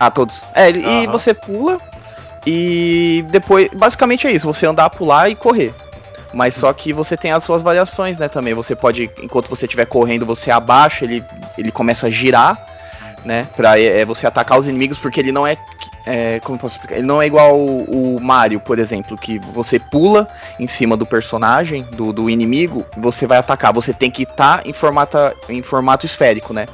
Ah, 0.00 0.10
todos. 0.10 0.42
É, 0.52 0.68
e 0.68 1.06
você 1.06 1.32
pula 1.32 1.80
e 2.46 3.24
depois, 3.30 3.70
basicamente 3.72 4.26
é 4.26 4.32
isso, 4.32 4.46
você 4.46 4.66
andar, 4.66 4.90
pular 4.90 5.30
e 5.30 5.34
correr. 5.34 5.72
Mas 6.32 6.54
só 6.54 6.72
que 6.72 6.92
você 6.92 7.16
tem 7.16 7.30
as 7.30 7.44
suas 7.44 7.62
variações, 7.62 8.16
né, 8.16 8.28
também. 8.28 8.54
Você 8.54 8.74
pode, 8.74 9.10
enquanto 9.22 9.48
você 9.48 9.66
estiver 9.66 9.86
correndo, 9.86 10.24
você 10.24 10.50
abaixa, 10.50 11.04
ele, 11.04 11.22
ele 11.58 11.70
começa 11.70 12.06
a 12.06 12.10
girar. 12.10 12.58
né? 13.24 13.46
Pra 13.54 13.78
é, 13.78 14.04
você 14.04 14.26
atacar 14.26 14.58
os 14.58 14.66
inimigos, 14.66 14.98
porque 14.98 15.20
ele 15.20 15.30
não 15.30 15.46
é. 15.46 15.56
é 16.06 16.40
como 16.40 16.58
posso 16.58 16.76
explicar? 16.76 16.96
Ele 16.96 17.06
não 17.06 17.22
é 17.22 17.26
igual 17.26 17.54
o, 17.54 18.16
o, 18.16 18.20
Mario, 18.20 18.58
por 18.58 18.78
exemplo, 18.78 19.16
que 19.16 19.38
você 19.38 19.78
pula 19.78 20.26
em 20.58 20.66
cima 20.66 20.96
do 20.96 21.06
personagem, 21.06 21.84
do, 21.92 22.12
do 22.12 22.28
inimigo, 22.30 22.84
e 22.96 23.00
você 23.00 23.26
vai 23.26 23.38
atacar. 23.38 23.72
Você 23.72 23.92
tem 23.92 24.10
que 24.10 24.22
estar 24.22 24.62
tá 24.62 24.68
em, 24.68 24.72
formato, 24.72 25.18
em 25.48 25.62
formato 25.62 26.06
esférico, 26.06 26.52
né? 26.52 26.66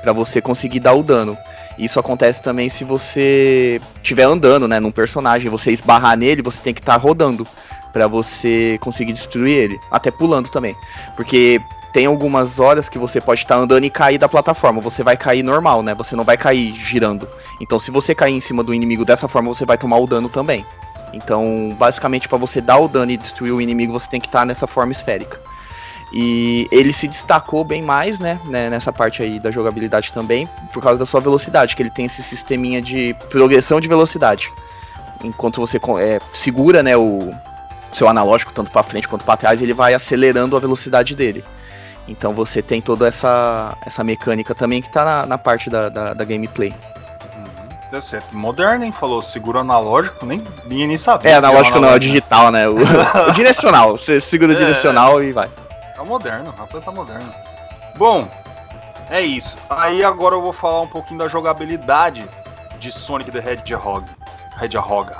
Pra 0.00 0.12
você 0.12 0.40
conseguir 0.40 0.80
dar 0.80 0.94
o 0.94 1.02
dano. 1.02 1.36
Isso 1.80 1.98
acontece 1.98 2.42
também 2.42 2.68
se 2.68 2.84
você 2.84 3.80
estiver 3.96 4.24
andando, 4.24 4.68
né, 4.68 4.78
num 4.78 4.90
personagem, 4.90 5.50
você 5.50 5.72
esbarrar 5.72 6.16
nele, 6.16 6.42
você 6.42 6.60
tem 6.60 6.74
que 6.74 6.80
estar 6.80 6.92
tá 6.92 6.98
rodando 6.98 7.46
para 7.90 8.06
você 8.06 8.78
conseguir 8.80 9.14
destruir 9.14 9.56
ele, 9.56 9.80
até 9.90 10.10
pulando 10.10 10.50
também. 10.50 10.76
Porque 11.16 11.58
tem 11.92 12.04
algumas 12.04 12.60
horas 12.60 12.88
que 12.88 12.98
você 12.98 13.18
pode 13.18 13.40
estar 13.40 13.56
andando 13.56 13.84
e 13.84 13.90
cair 13.90 14.18
da 14.18 14.28
plataforma. 14.28 14.80
Você 14.82 15.02
vai 15.02 15.16
cair 15.16 15.42
normal, 15.42 15.82
né? 15.82 15.94
Você 15.94 16.14
não 16.14 16.22
vai 16.22 16.36
cair 16.36 16.74
girando. 16.74 17.26
Então, 17.60 17.80
se 17.80 17.90
você 17.90 18.14
cair 18.14 18.34
em 18.34 18.40
cima 18.40 18.62
do 18.62 18.74
inimigo 18.74 19.04
dessa 19.04 19.26
forma, 19.26 19.48
você 19.48 19.64
vai 19.64 19.78
tomar 19.78 19.98
o 19.98 20.06
dano 20.06 20.28
também. 20.28 20.64
Então, 21.14 21.74
basicamente, 21.78 22.28
para 22.28 22.38
você 22.38 22.60
dar 22.60 22.78
o 22.78 22.88
dano 22.88 23.10
e 23.10 23.16
destruir 23.16 23.52
o 23.52 23.60
inimigo, 23.60 23.92
você 23.92 24.08
tem 24.08 24.20
que 24.20 24.28
estar 24.28 24.44
nessa 24.44 24.66
forma 24.66 24.92
esférica. 24.92 25.40
E 26.12 26.66
ele 26.72 26.92
se 26.92 27.06
destacou 27.06 27.64
bem 27.64 27.82
mais, 27.82 28.18
né, 28.18 28.40
né, 28.46 28.68
nessa 28.68 28.92
parte 28.92 29.22
aí 29.22 29.38
da 29.38 29.50
jogabilidade 29.50 30.12
também, 30.12 30.48
por 30.72 30.82
causa 30.82 30.98
da 30.98 31.06
sua 31.06 31.20
velocidade, 31.20 31.76
que 31.76 31.82
ele 31.82 31.90
tem 31.90 32.06
esse 32.06 32.22
sisteminha 32.22 32.82
de 32.82 33.14
progressão 33.28 33.80
de 33.80 33.86
velocidade. 33.86 34.50
Enquanto 35.22 35.60
você 35.60 35.80
é, 35.98 36.18
segura, 36.32 36.82
né, 36.82 36.96
o 36.96 37.32
seu 37.92 38.08
analógico 38.08 38.52
tanto 38.52 38.70
para 38.70 38.82
frente 38.82 39.06
quanto 39.06 39.24
para 39.24 39.36
trás, 39.36 39.62
ele 39.62 39.72
vai 39.72 39.94
acelerando 39.94 40.56
a 40.56 40.60
velocidade 40.60 41.14
dele. 41.14 41.44
Então 42.08 42.32
você 42.32 42.60
tem 42.60 42.80
toda 42.80 43.06
essa, 43.06 43.76
essa 43.86 44.02
mecânica 44.02 44.54
também 44.54 44.82
que 44.82 44.88
está 44.88 45.04
na, 45.04 45.26
na, 45.26 45.38
parte 45.38 45.70
da, 45.70 45.88
da, 45.88 46.14
da 46.14 46.24
gameplay. 46.24 46.74
Uhum. 47.36 47.96
É 47.96 48.00
certo. 48.00 48.34
Moderno, 48.34 48.84
hein? 48.84 48.92
Falou 48.92 49.22
seguro 49.22 49.60
analógico, 49.60 50.26
nem, 50.26 50.42
nem 50.66 50.96
sabia. 50.96 51.30
É, 51.30 51.34
analógico 51.34 51.78
não, 51.78 51.90
é 51.90 51.98
digital, 52.00 52.50
né? 52.50 52.68
O, 52.68 52.76
o 53.28 53.32
direcional. 53.32 53.96
Você 53.96 54.20
segura 54.20 54.52
o 54.52 54.56
é, 54.56 54.58
direcional 54.58 55.22
e 55.22 55.30
vai. 55.30 55.48
Tá 56.00 56.06
moderno, 56.06 56.50
rapaz 56.56 56.82
tá 56.82 56.90
moderno. 56.90 57.30
Bom, 57.94 58.26
é 59.10 59.20
isso. 59.20 59.58
Aí 59.68 60.02
agora 60.02 60.34
eu 60.34 60.40
vou 60.40 60.50
falar 60.50 60.80
um 60.80 60.86
pouquinho 60.86 61.18
da 61.18 61.28
jogabilidade 61.28 62.26
de 62.78 62.90
Sonic 62.90 63.30
the 63.30 63.38
Hedgehog. 63.38 64.06
Hedgehog. 64.58 65.12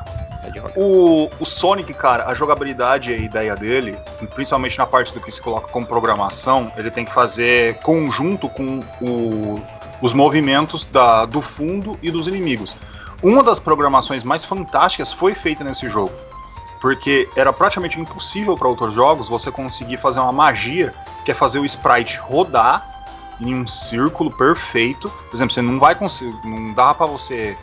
O, 0.74 1.28
o 1.38 1.44
Sonic, 1.44 1.92
cara, 1.92 2.24
a 2.24 2.32
jogabilidade 2.32 3.10
e 3.10 3.14
a 3.14 3.18
ideia 3.18 3.54
dele, 3.54 3.98
principalmente 4.34 4.78
na 4.78 4.86
parte 4.86 5.12
do 5.12 5.20
que 5.20 5.30
se 5.30 5.38
coloca 5.38 5.68
como 5.68 5.84
programação, 5.84 6.72
ele 6.78 6.90
tem 6.90 7.04
que 7.04 7.12
fazer 7.12 7.76
conjunto 7.80 8.48
com 8.48 8.80
o, 9.02 9.62
os 10.00 10.14
movimentos 10.14 10.86
da, 10.86 11.26
do 11.26 11.42
fundo 11.42 11.98
e 12.02 12.10
dos 12.10 12.26
inimigos. 12.26 12.74
Uma 13.22 13.42
das 13.42 13.58
programações 13.58 14.24
mais 14.24 14.46
fantásticas 14.46 15.12
foi 15.12 15.34
feita 15.34 15.62
nesse 15.62 15.90
jogo, 15.90 16.14
porque 16.80 17.28
era 17.36 17.52
praticamente 17.52 18.00
impossível 18.00 18.56
para 18.56 18.68
outros 18.68 18.94
jogos 18.94 19.28
você 19.28 19.50
conseguir 19.50 19.98
fazer 19.98 20.20
uma 20.20 20.32
magia 20.32 20.94
que 21.24 21.30
é 21.30 21.34
fazer 21.34 21.58
o 21.58 21.64
sprite 21.64 22.16
rodar 22.16 22.88
em 23.38 23.54
um 23.54 23.66
círculo 23.66 24.30
perfeito. 24.30 25.10
Por 25.30 25.36
exemplo, 25.36 25.52
você 25.52 25.62
não 25.62 25.78
vai 25.78 25.94
conseguir, 25.94 26.34
não 26.44 26.72
dá 26.72 26.94
para 26.94 27.06
você 27.06 27.56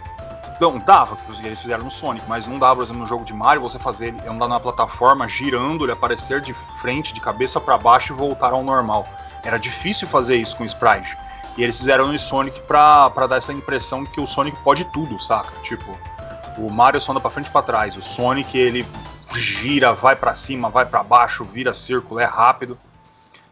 não, 0.59 0.79
dava, 0.79 1.15
porque 1.15 1.45
eles 1.45 1.59
fizeram 1.59 1.83
no 1.83 1.91
Sonic, 1.91 2.25
mas 2.27 2.47
não 2.47 2.57
dava, 2.57 2.77
por 2.77 2.83
exemplo, 2.83 3.01
no 3.01 3.07
jogo 3.07 3.23
de 3.23 3.33
Mario, 3.33 3.61
você 3.61 3.77
fazer 3.77 4.07
ele 4.07 4.27
andar 4.27 4.47
na 4.47 4.59
plataforma, 4.59 5.27
girando, 5.27 5.85
ele 5.85 5.91
aparecer 5.91 6.41
de 6.41 6.53
frente, 6.53 7.13
de 7.13 7.21
cabeça 7.21 7.61
para 7.61 7.77
baixo 7.77 8.13
e 8.13 8.15
voltar 8.15 8.53
ao 8.53 8.63
normal. 8.63 9.07
Era 9.43 9.57
difícil 9.57 10.07
fazer 10.07 10.35
isso 10.35 10.55
com 10.55 10.65
Sprite. 10.65 11.15
E 11.55 11.63
eles 11.63 11.77
fizeram 11.77 12.07
no 12.07 12.19
Sonic 12.19 12.59
pra, 12.61 13.09
pra 13.09 13.27
dar 13.27 13.37
essa 13.37 13.53
impressão 13.53 14.05
que 14.05 14.19
o 14.19 14.27
Sonic 14.27 14.57
pode 14.63 14.85
tudo, 14.85 15.19
saca? 15.19 15.51
Tipo, 15.61 15.97
o 16.57 16.69
Mario 16.69 16.99
só 16.99 17.11
anda 17.11 17.21
pra 17.21 17.29
frente 17.29 17.47
e 17.47 17.51
pra 17.51 17.61
trás. 17.61 17.95
O 17.95 18.01
Sonic, 18.01 18.57
ele 18.57 18.85
gira, 19.33 19.93
vai 19.93 20.15
para 20.15 20.35
cima, 20.35 20.69
vai 20.69 20.85
para 20.85 21.03
baixo, 21.03 21.43
vira 21.43 21.73
círculo, 21.73 22.19
é 22.19 22.25
rápido 22.25 22.77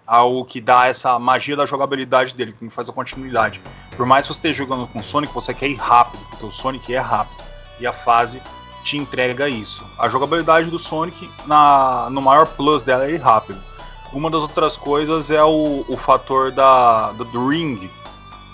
ao 0.05 0.45
que 0.45 0.61
dá 0.61 0.87
essa 0.87 1.17
magia 1.17 1.55
da 1.55 1.65
jogabilidade 1.65 2.33
dele, 2.33 2.53
que 2.57 2.69
faz 2.69 2.87
a 2.87 2.93
continuidade. 2.93 3.59
Por 3.97 4.05
mais 4.05 4.25
que 4.25 4.33
você 4.33 4.37
esteja 4.37 4.57
jogando 4.57 4.87
com 4.87 4.99
o 4.99 5.03
Sonic, 5.03 5.33
você 5.33 5.53
quer 5.53 5.67
ir 5.67 5.75
rápido, 5.75 6.23
porque 6.29 6.45
o 6.45 6.51
Sonic 6.51 6.93
é 6.93 6.99
rápido. 6.99 7.43
E 7.79 7.87
a 7.87 7.91
fase 7.91 8.41
te 8.83 8.97
entrega 8.97 9.49
isso. 9.49 9.83
A 9.97 10.07
jogabilidade 10.07 10.69
do 10.69 10.77
Sonic, 10.77 11.29
na, 11.45 12.07
no 12.11 12.21
maior 12.21 12.45
plus 12.45 12.83
dela, 12.83 13.05
é 13.05 13.11
ir 13.11 13.21
rápido. 13.21 13.59
Uma 14.13 14.29
das 14.29 14.41
outras 14.41 14.77
coisas 14.77 15.31
é 15.31 15.43
o, 15.43 15.83
o 15.89 15.97
fator 15.97 16.51
da, 16.51 17.11
do 17.11 17.49
ring, 17.49 17.89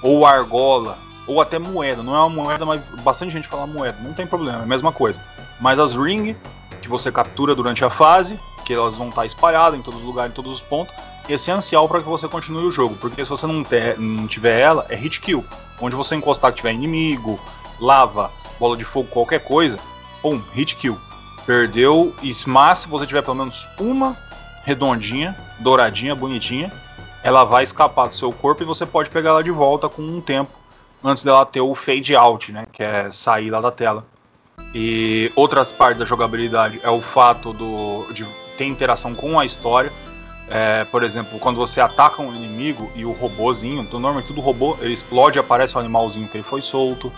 ou 0.02 0.26
argola, 0.26 0.98
ou 1.32 1.42
até 1.42 1.58
moeda. 1.58 2.04
Não 2.04 2.16
é 2.16 2.20
uma 2.20 2.30
moeda, 2.30 2.66
mas 2.66 2.82
bastante 3.04 3.32
gente 3.32 3.48
fala 3.48 3.66
moeda. 3.66 3.98
Não 4.02 4.14
tem 4.14 4.28
problema, 4.28 4.60
é 4.60 4.64
a 4.64 4.66
mesma 4.66 4.92
coisa. 4.92 5.20
Mas 5.60 5.80
as 5.80 5.96
ring, 5.96 6.36
que 6.82 6.90
você 6.90 7.12
captura 7.12 7.56
durante 7.56 7.86
a 7.86 7.90
fase, 7.90 8.38
que 8.66 8.74
elas 8.74 8.98
vão 8.98 9.10
estar 9.10 9.26
espalhadas 9.26 9.80
em 9.80 9.82
todos 9.82 10.02
os 10.02 10.06
lugares, 10.06 10.32
em 10.32 10.36
todos 10.36 10.52
os 10.52 10.62
pontos, 10.62 10.94
essencial 11.30 11.88
para 11.88 12.02
que 12.02 12.10
você 12.10 12.28
continue 12.28 12.66
o 12.66 12.72
jogo, 12.72 12.96
porque 13.00 13.24
se 13.24 13.30
você 13.30 13.48
não, 13.48 13.64
ter, 13.64 13.98
não 13.98 14.28
tiver 14.28 14.60
ela, 14.60 14.86
é 14.90 14.96
hit 14.96 15.22
kill. 15.22 15.46
Onde 15.80 15.96
você 15.96 16.16
encostar 16.16 16.52
que 16.52 16.58
tiver 16.58 16.74
inimigo, 16.74 17.40
lava, 17.80 18.30
bola 18.60 18.76
de 18.76 18.84
fogo, 18.84 19.08
qualquer 19.10 19.40
coisa, 19.40 19.80
pum, 20.22 20.42
hit 20.54 20.76
kill. 20.76 20.98
Perdeu, 21.46 22.14
mas 22.46 22.80
se 22.80 22.88
você 22.88 23.06
tiver 23.06 23.24
pelo 23.24 23.38
menos 23.38 23.66
uma 23.80 24.16
redondinha, 24.64 25.36
douradinha, 25.60 26.14
bonitinha, 26.14 26.72
ela 27.24 27.44
vai 27.44 27.64
escapar 27.64 28.08
do 28.08 28.16
seu 28.16 28.32
corpo 28.32 28.62
e 28.62 28.66
você 28.66 28.86
pode 28.86 29.10
pegar 29.10 29.32
ela 29.32 29.44
de 29.44 29.52
volta 29.52 29.90
com 29.90 30.02
um 30.02 30.22
tempo 30.22 30.61
antes 31.04 31.24
dela 31.24 31.46
ter 31.46 31.62
o 31.62 31.74
fade 31.76 32.16
out, 32.16 32.52
né, 32.52 32.66
que 32.72 32.84
é 32.84 33.12
sair 33.12 33.50
lá 33.50 33.62
da 33.62 33.72
tela. 33.72 34.06
E 34.74 35.32
outras 35.36 35.72
partes 35.72 36.00
da 36.00 36.06
jogabilidade 36.06 36.80
é 36.84 36.90
o 36.90 37.02
fato 37.02 37.52
do, 37.52 38.12
de 38.14 38.26
ter 38.58 38.66
interação 38.66 39.14
com 39.14 39.40
a 39.40 39.46
história. 39.46 39.92
É, 40.48 40.84
por 40.86 41.02
exemplo, 41.04 41.40
quando 41.40 41.58
você 41.58 41.80
ataca 41.80 42.22
um 42.22 42.34
inimigo 42.36 42.92
e 42.94 43.06
o 43.06 43.12
robôzinho, 43.12 43.82
então 43.82 44.00
normalmente 44.00 44.28
tudo 44.28 44.42
robô, 44.42 44.78
ele 44.82 44.94
explode 44.94 45.38
e 45.38 45.40
aparece 45.40 45.76
o 45.76 45.78
um 45.78 45.80
animalzinho 45.80 46.28
que 46.28 46.38
ele 46.38 46.44
foi 46.44 46.62
solto, 46.62 47.12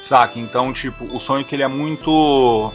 saca? 0.00 0.38
Então, 0.38 0.72
tipo, 0.72 1.04
o 1.04 1.18
Sonic 1.18 1.52
ele 1.54 1.62
é 1.62 1.68
muito. 1.68 2.72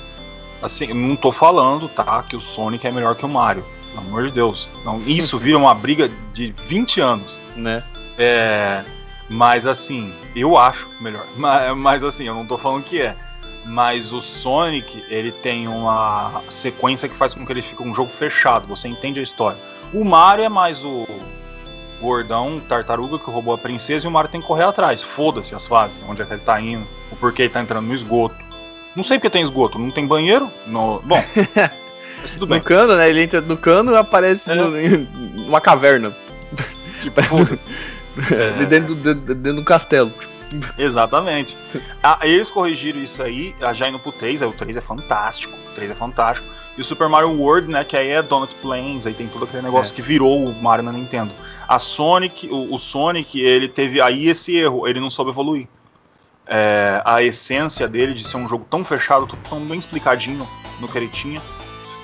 Assim, 0.62 0.94
não 0.94 1.16
tô 1.16 1.32
falando, 1.32 1.88
tá? 1.90 2.24
Que 2.24 2.36
o 2.36 2.42
Sonic 2.42 2.86
é 2.86 2.92
melhor 2.92 3.16
que 3.16 3.26
o 3.26 3.30
Mario. 3.30 3.64
Pelo 3.94 4.08
amor 4.08 4.26
de 4.26 4.32
Deus. 4.32 4.68
Não, 4.86 5.02
isso 5.02 5.38
vira 5.38 5.58
uma 5.58 5.74
briga 5.74 6.10
de 6.34 6.54
20 6.68 7.02
anos. 7.02 7.40
Né? 7.56 7.84
É. 8.18 8.84
Mas 9.32 9.66
assim, 9.66 10.14
eu 10.36 10.58
acho 10.58 10.90
melhor. 11.00 11.26
Mas, 11.38 11.78
mas 11.78 12.04
assim, 12.04 12.26
eu 12.26 12.36
não 12.36 12.46
tô 12.46 12.58
falando 12.58 12.84
que 12.84 13.02
é. 13.02 13.16
Mas 13.64 14.12
o 14.12 14.22
Sonic, 14.22 15.06
ele 15.08 15.32
tem 15.32 15.68
uma 15.68 16.42
sequência 16.50 17.08
que 17.08 17.16
faz 17.16 17.34
com 17.34 17.46
que 17.46 17.54
ele 17.54 17.62
fique 17.62 17.82
um 17.82 17.94
jogo 17.94 18.12
fechado. 18.12 18.68
Você 18.68 18.88
entende 18.88 19.20
a 19.20 19.24
história. 19.24 19.58
O 19.94 20.04
Mario 20.04 20.46
é 20.46 20.50
mais 20.50 20.84
o 20.84 21.08
gordão 22.02 22.60
tartaruga 22.68 23.20
que 23.20 23.30
roubou 23.30 23.54
a 23.54 23.58
princesa 23.58 24.06
e 24.06 24.10
o 24.10 24.12
Mario 24.12 24.32
tem 24.32 24.42
que 24.42 24.48
correr 24.48 24.64
atrás. 24.64 25.04
Foda-se 25.04 25.54
as 25.54 25.66
fases, 25.68 26.00
onde 26.10 26.24
é 26.24 26.26
que 26.26 26.34
ele 26.34 26.42
tá 26.42 26.60
indo, 26.60 26.86
o 27.12 27.16
porquê 27.16 27.44
ele 27.44 27.54
tá 27.54 27.62
entrando 27.62 27.86
no 27.86 27.94
esgoto. 27.94 28.36
Não 28.96 29.04
sei 29.04 29.18
porque 29.18 29.30
tem 29.30 29.44
esgoto, 29.44 29.80
não 29.80 29.92
tem 29.92 30.06
banheiro? 30.06 30.50
No... 30.66 31.00
Bom, 31.06 31.24
mas 32.22 32.32
tudo 32.32 32.48
bem. 32.48 32.58
No 32.58 32.64
cano, 32.64 32.96
né? 32.96 33.10
Ele 33.10 33.22
entra 33.22 33.40
no 33.40 33.56
cano 33.56 33.92
e 33.92 33.96
aparece 33.96 34.50
é. 34.50 34.56
numa 34.56 35.62
caverna. 35.62 36.12
Tipo, 37.00 37.22
é. 38.32 38.66
dentro, 38.66 38.96
dentro, 38.96 39.36
dentro 39.36 39.62
do 39.62 39.64
castelo. 39.64 40.12
Exatamente. 40.78 41.58
Ah, 42.04 42.20
eles 42.24 42.50
corrigiram 42.50 43.00
isso 43.00 43.24
aí, 43.24 43.56
já 43.74 43.88
indo 43.88 44.00
pro 44.00 44.12
3, 44.12 44.42
aí 44.42 44.50
o 44.50 44.54
3 44.54 44.78
é 44.78 44.82
fantástico. 44.82 45.54
O 45.72 45.76
3 45.76 45.92
é 45.92 45.96
fantástico. 45.96 46.48
E 46.78 46.82
o 46.82 46.84
Super 46.84 47.10
Mario 47.10 47.32
World, 47.38 47.70
né, 47.70 47.84
que 47.84 47.98
aí 47.98 48.10
é 48.10 48.22
Donut 48.22 48.54
Plains, 48.56 49.06
aí 49.06 49.14
tem 49.14 49.28
todo 49.28 49.46
aquele 49.46 49.64
negócio 49.64 49.94
é. 49.94 49.96
que 49.96 50.02
virou 50.02 50.46
o 50.46 50.62
Mario 50.62 50.84
na 50.84 50.92
Nintendo. 50.92 51.32
A 51.68 51.80
Sonic, 51.80 52.48
o, 52.48 52.74
o, 52.74 52.78
Sonic, 52.78 53.40
ele 53.40 53.68
teve 53.68 54.02
aí 54.02 54.28
esse 54.28 54.56
erro, 54.56 54.88
ele 54.88 55.00
não 55.00 55.10
soube 55.10 55.32
evoluir. 55.32 55.68
É, 56.46 57.02
a 57.06 57.24
essência 57.24 57.88
dele 57.88 58.14
de 58.14 58.26
ser 58.28 58.38
um 58.38 58.48
jogo 58.48 58.66
tão 58.70 58.84
fechado, 58.84 59.28
tão 59.50 59.60
bem 59.62 59.80
explicadinho 59.80 60.46
no 60.80 60.88
que 60.88 60.98
ele 60.98 61.08
tinha, 61.08 61.42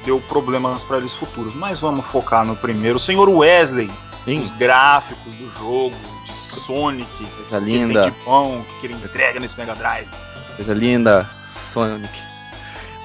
deu 0.08 0.22
problemas 0.22 0.86
para 0.86 0.98
eles 0.98 1.14
futuros. 1.14 1.54
Mas 1.54 1.80
vamos 1.80 2.06
focar 2.06 2.46
no 2.46 2.56
primeiro. 2.56 2.96
O 2.96 3.00
senhor 3.00 3.30
Wesley, 3.30 3.92
Sim. 4.24 4.40
os 4.40 4.50
gráficos 4.52 5.34
do 5.34 5.52
jogo, 5.60 5.96
de 6.26 6.34
Sonic, 6.34 7.26
Coisa 7.36 7.60
linda. 7.60 8.02
De 8.04 8.12
pão, 8.24 8.64
que 8.80 8.88
ele 8.88 8.94
entrega 8.94 9.40
nesse 9.40 9.58
Mega 9.58 9.76
Drive. 9.76 10.08
Coisa 10.56 10.74
linda, 10.74 11.30
Sonic. 11.74 12.10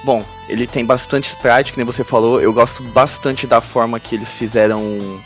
Bom, 0.05 0.25
ele 0.47 0.65
tem 0.65 0.85
bastante 0.85 1.27
sprite, 1.27 1.71
que 1.71 1.77
nem 1.77 1.85
você 1.85 2.03
falou. 2.03 2.41
Eu 2.41 2.53
gosto 2.53 2.81
bastante 2.83 3.45
da 3.45 3.61
forma 3.61 3.99
que 3.99 4.15
eles 4.15 4.31
fizeram. 4.33 5.21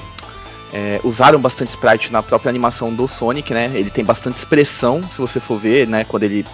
É, 0.73 0.99
usaram 1.03 1.39
bastante 1.39 1.69
sprite 1.69 2.11
na 2.11 2.21
própria 2.21 2.49
animação 2.49 2.93
do 2.93 3.07
Sonic, 3.07 3.53
né? 3.53 3.71
Ele 3.73 3.89
tem 3.89 4.03
bastante 4.03 4.37
expressão, 4.37 5.01
se 5.01 5.17
você 5.17 5.39
for 5.39 5.57
ver, 5.57 5.87
né? 5.87 6.03
Quando 6.03 6.23
ele 6.23 6.45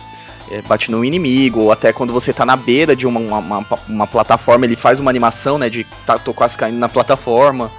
é, 0.52 0.62
bate 0.62 0.92
no 0.92 1.04
inimigo, 1.04 1.62
ou 1.62 1.72
até 1.72 1.94
quando 1.94 2.14
você 2.14 2.34
tá 2.34 2.46
na 2.46 2.56
beira 2.56 2.96
de 2.96 3.08
uma, 3.08 3.20
uma, 3.20 3.66
uma 3.88 4.08
plataforma, 4.08 4.66
ele 4.66 4.76
faz 4.76 5.00
uma 5.00 5.10
animação, 5.10 5.58
né? 5.58 5.70
De 5.70 5.86
tá, 6.06 6.18
tô 6.18 6.34
quase 6.34 6.58
caindo 6.58 6.78
na 6.78 6.90
plataforma. 6.90 7.72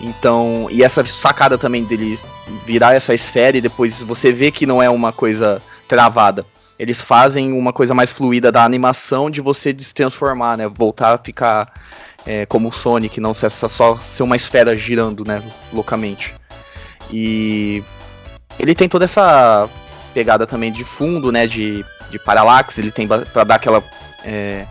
Então, 0.00 0.68
e 0.70 0.82
essa 0.82 1.04
sacada 1.04 1.58
também 1.58 1.84
dele 1.84 2.18
virar 2.64 2.94
essa 2.94 3.12
esfera 3.12 3.56
e 3.56 3.60
depois 3.60 4.00
você 4.00 4.32
vê 4.32 4.50
que 4.50 4.66
não 4.66 4.82
é 4.82 4.88
uma 4.88 5.12
coisa 5.12 5.60
travada. 5.88 6.46
Eles 6.78 7.00
fazem 7.00 7.52
uma 7.52 7.72
coisa 7.72 7.92
mais 7.94 8.10
fluida 8.10 8.52
da 8.52 8.64
animação 8.64 9.28
de 9.28 9.40
você 9.40 9.74
se 9.78 9.92
transformar, 9.92 10.56
né? 10.56 10.68
Voltar 10.68 11.14
a 11.14 11.18
ficar 11.18 11.72
é, 12.24 12.46
como 12.46 12.68
o 12.68 12.72
Sonic, 12.72 13.20
não 13.20 13.34
ser 13.34 13.50
só 13.50 13.96
ser 13.96 14.22
uma 14.22 14.36
esfera 14.36 14.76
girando, 14.76 15.24
né? 15.24 15.42
Loucamente. 15.72 16.34
E 17.10 17.82
ele 18.58 18.74
tem 18.74 18.88
toda 18.88 19.06
essa 19.06 19.68
pegada 20.14 20.46
também 20.46 20.70
de 20.70 20.84
fundo, 20.84 21.32
né? 21.32 21.46
De, 21.46 21.84
de 22.10 22.18
paralaxe, 22.18 22.80
ele 22.80 22.90
tem 22.90 23.06
para 23.06 23.44
dar 23.44 23.56
aquela 23.56 23.82
é, 24.24 24.66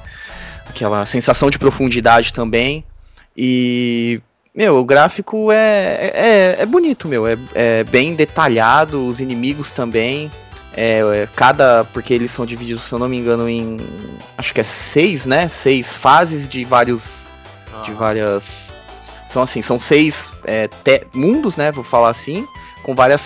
aquela 0.70 1.06
sensação 1.06 1.50
de 1.50 1.58
profundidade 1.58 2.34
também. 2.34 2.84
E 3.36 4.22
meu, 4.58 4.79
o 4.79 4.84
gráfico 4.84 5.51
é, 5.51 6.12
é, 6.13 6.56
é 6.62 6.65
bonito, 6.65 7.08
meu. 7.08 7.27
É, 7.27 7.38
é, 7.53 7.84
bem 7.84 8.15
detalhado, 8.15 9.08
os 9.08 9.20
inimigos 9.20 9.70
também. 9.70 10.32
É, 10.74 11.00
é, 11.00 11.29
cada. 11.36 11.84
Porque 11.86 12.12
eles 12.12 12.32
são 12.32 12.44
divididos, 12.44 12.82
se 12.82 12.91
eu 12.91 12.98
não 12.98 13.08
me 13.08 13.17
engano, 13.17 13.48
em. 13.48 13.77
Acho 14.36 14.53
que 14.56 14.62
é 14.62 14.63
seis, 14.63 15.27
né? 15.27 15.48
Seis 15.48 15.96
fases 15.96 16.48
de 16.48 16.63
vários. 16.63 17.03
Ah. 17.72 17.84
De 17.84 17.91
várias. 17.91 18.72
São 19.29 19.44
assim, 19.44 19.62
são 19.62 19.79
seis 19.79 20.27
é, 20.44 20.67
te, 20.67 21.06
mundos, 21.13 21.56
né? 21.56 21.72
Vou 21.72 21.84
falar 21.84 22.10
assim. 22.10 22.48
Com 22.82 22.96
várias 22.96 23.22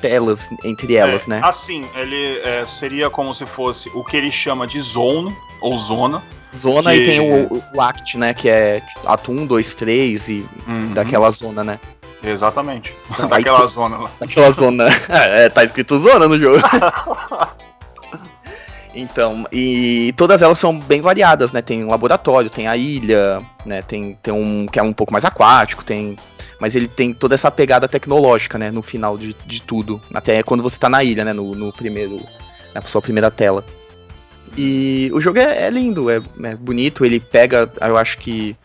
telas 0.00 0.48
entre 0.64 0.96
elas, 0.96 1.26
é, 1.26 1.30
né? 1.30 1.40
Assim, 1.42 1.88
ele 1.94 2.38
é, 2.44 2.64
seria 2.66 3.10
como 3.10 3.34
se 3.34 3.44
fosse 3.46 3.90
o 3.94 4.04
que 4.04 4.16
ele 4.16 4.30
chama 4.30 4.66
de 4.66 4.80
zone, 4.80 5.36
ou 5.60 5.76
zona, 5.76 6.22
Zona 6.56 6.92
que... 6.92 6.98
e 6.98 7.06
tem 7.06 7.20
o, 7.20 7.62
o, 7.74 7.80
Act, 7.80 8.16
né? 8.16 8.32
Que 8.32 8.48
é 8.48 8.82
ato 9.04 9.30
1, 9.30 9.46
2, 9.46 9.74
3 9.74 10.28
e 10.28 10.46
uhum. 10.66 10.92
daquela 10.94 11.30
zona, 11.30 11.62
né? 11.62 11.80
Exatamente. 12.22 12.94
Então, 13.10 13.28
daquela 13.28 13.62
aí, 13.62 13.68
zona 13.68 13.98
lá. 13.98 14.10
Daquela 14.20 14.50
zona. 14.50 14.84
é, 15.08 15.48
tá 15.48 15.64
escrito 15.64 15.98
zona 15.98 16.26
no 16.28 16.38
jogo. 16.38 16.62
então, 18.94 19.46
e 19.52 20.12
todas 20.16 20.42
elas 20.42 20.58
são 20.58 20.78
bem 20.78 21.00
variadas, 21.00 21.52
né? 21.52 21.62
Tem 21.62 21.84
um 21.84 21.88
laboratório, 21.88 22.50
tem 22.50 22.66
a 22.66 22.76
ilha, 22.76 23.38
né? 23.64 23.82
Tem, 23.82 24.16
tem 24.22 24.32
um 24.32 24.66
que 24.66 24.78
é 24.78 24.82
um 24.82 24.92
pouco 24.92 25.12
mais 25.12 25.24
aquático, 25.24 25.84
tem. 25.84 26.16
Mas 26.60 26.74
ele 26.74 26.88
tem 26.88 27.14
toda 27.14 27.34
essa 27.34 27.50
pegada 27.50 27.88
tecnológica, 27.88 28.58
né? 28.58 28.70
No 28.70 28.82
final 28.82 29.16
de, 29.16 29.34
de 29.46 29.62
tudo. 29.62 30.00
Até 30.12 30.42
quando 30.42 30.62
você 30.62 30.78
tá 30.78 30.88
na 30.88 31.04
ilha, 31.04 31.24
né? 31.24 31.32
No, 31.32 31.54
no 31.54 31.72
primeiro. 31.72 32.20
Na 32.74 32.82
sua 32.82 33.00
primeira 33.00 33.30
tela. 33.30 33.64
E 34.56 35.10
o 35.12 35.20
jogo 35.20 35.38
é, 35.38 35.66
é 35.66 35.70
lindo, 35.70 36.10
é, 36.10 36.20
é, 36.42 36.54
bonito, 36.56 37.04
ele 37.04 37.20
pega, 37.20 37.70
eu 37.80 37.96
acho 37.96 38.18
que 38.18 38.56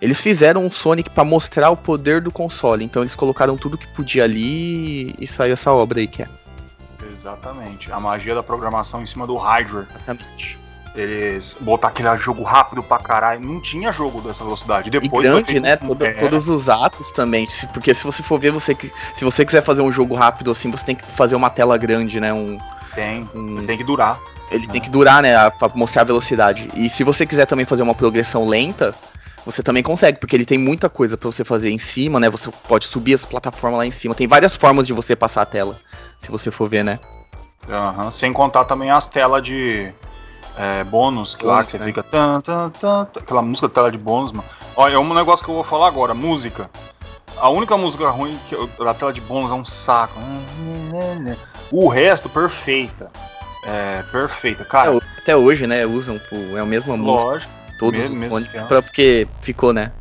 eles 0.00 0.20
fizeram 0.20 0.64
um 0.64 0.70
Sonic 0.70 1.10
para 1.10 1.24
mostrar 1.24 1.70
o 1.70 1.76
poder 1.76 2.20
do 2.20 2.30
console, 2.30 2.84
então 2.84 3.02
eles 3.02 3.14
colocaram 3.14 3.56
tudo 3.56 3.78
que 3.78 3.86
podia 3.88 4.24
ali 4.24 5.14
e 5.18 5.26
saiu 5.26 5.52
essa 5.52 5.72
obra 5.72 6.00
aí 6.00 6.06
que 6.06 6.22
é. 6.22 6.28
Exatamente, 7.12 7.90
a 7.90 7.98
magia 7.98 8.34
da 8.34 8.42
programação 8.42 9.02
em 9.02 9.06
cima 9.06 9.26
do 9.26 9.36
hardware. 9.36 9.86
Exatamente. 9.94 10.58
Eles 10.94 11.56
botar 11.60 11.88
aquele 11.88 12.16
jogo 12.16 12.42
rápido 12.42 12.82
pra 12.82 12.98
caralho. 12.98 13.40
Não 13.40 13.60
tinha 13.60 13.92
jogo 13.92 14.20
dessa 14.20 14.42
velocidade. 14.42 14.90
Depois 14.90 15.26
e 15.26 15.30
grande, 15.30 15.60
né? 15.60 15.76
Todo, 15.76 16.04
é. 16.04 16.12
Todos 16.14 16.48
os 16.48 16.68
atos 16.68 17.12
também. 17.12 17.46
Porque 17.72 17.94
se 17.94 18.04
você 18.04 18.22
for 18.22 18.38
ver, 18.38 18.50
você 18.50 18.76
se 19.16 19.24
você 19.24 19.44
quiser 19.44 19.62
fazer 19.62 19.82
um 19.82 19.92
jogo 19.92 20.14
rápido 20.14 20.50
assim, 20.50 20.70
você 20.70 20.84
tem 20.84 20.96
que 20.96 21.04
fazer 21.04 21.36
uma 21.36 21.50
tela 21.50 21.76
grande, 21.76 22.20
né? 22.20 22.32
Um, 22.32 22.58
tem. 22.94 23.28
Um... 23.34 23.64
Tem 23.64 23.78
que 23.78 23.84
durar. 23.84 24.18
Ele 24.50 24.66
tem 24.66 24.80
que 24.80 24.88
durar, 24.88 25.22
né, 25.22 25.50
pra 25.50 25.68
mostrar 25.74 26.02
a 26.02 26.04
velocidade. 26.06 26.70
E 26.74 26.88
se 26.88 27.04
você 27.04 27.26
quiser 27.26 27.46
também 27.46 27.66
fazer 27.66 27.82
uma 27.82 27.94
progressão 27.94 28.46
lenta, 28.48 28.94
você 29.44 29.62
também 29.62 29.82
consegue, 29.82 30.18
porque 30.18 30.34
ele 30.34 30.46
tem 30.46 30.58
muita 30.58 30.88
coisa 30.88 31.16
para 31.16 31.30
você 31.30 31.44
fazer 31.44 31.70
em 31.70 31.78
cima, 31.78 32.18
né? 32.18 32.30
Você 32.30 32.50
pode 32.66 32.86
subir 32.86 33.14
as 33.14 33.24
plataformas 33.24 33.78
lá 33.78 33.86
em 33.86 33.90
cima. 33.90 34.14
Tem 34.14 34.26
várias 34.26 34.54
formas 34.54 34.86
de 34.86 34.92
você 34.92 35.14
passar 35.14 35.42
a 35.42 35.46
tela, 35.46 35.78
se 36.20 36.30
você 36.30 36.50
for 36.50 36.68
ver, 36.68 36.82
né? 36.82 36.98
Uhum. 37.68 38.10
Sem 38.10 38.32
contar 38.32 38.64
também 38.64 38.90
as 38.90 39.06
telas 39.06 39.42
de 39.42 39.92
é, 40.58 40.82
bônus, 40.82 41.36
que 41.36 41.46
lá 41.46 41.62
que 41.62 41.70
você 41.70 41.78
né? 41.78 41.86
fica. 41.86 42.02
Tan, 42.02 42.40
tan, 42.40 42.70
tan, 42.70 43.02
aquela 43.16 43.42
música 43.42 43.68
tela 43.68 43.92
de 43.92 43.98
bônus, 43.98 44.32
mano. 44.32 44.48
Olha, 44.74 44.94
é 44.94 44.98
um 44.98 45.14
negócio 45.14 45.44
que 45.44 45.50
eu 45.50 45.54
vou 45.54 45.64
falar 45.64 45.86
agora, 45.86 46.12
música. 46.14 46.68
A 47.36 47.48
única 47.48 47.76
música 47.76 48.10
ruim 48.10 48.36
que 48.48 48.54
eu, 48.54 48.66
da 48.78 48.92
tela 48.92 49.12
de 49.12 49.20
bônus 49.20 49.52
é 49.52 49.54
um 49.54 49.64
saco. 49.64 50.18
O 51.70 51.88
resto, 51.88 52.28
perfeita. 52.28 53.12
É, 53.64 54.02
perfeita, 54.10 54.64
cara. 54.64 54.96
É, 54.96 55.00
até 55.18 55.36
hoje, 55.36 55.66
né, 55.66 55.86
usam, 55.86 56.18
é 56.56 56.58
a 56.58 56.64
mesma 56.64 56.96
música. 56.96 57.24
Lógico. 57.24 57.52
Todos 57.78 58.00
mesmo, 58.00 58.26
os 58.26 58.32
Sonics, 58.32 58.62
pra, 58.62 58.82
porque 58.82 59.28
ficou, 59.40 59.72
né? 59.72 59.92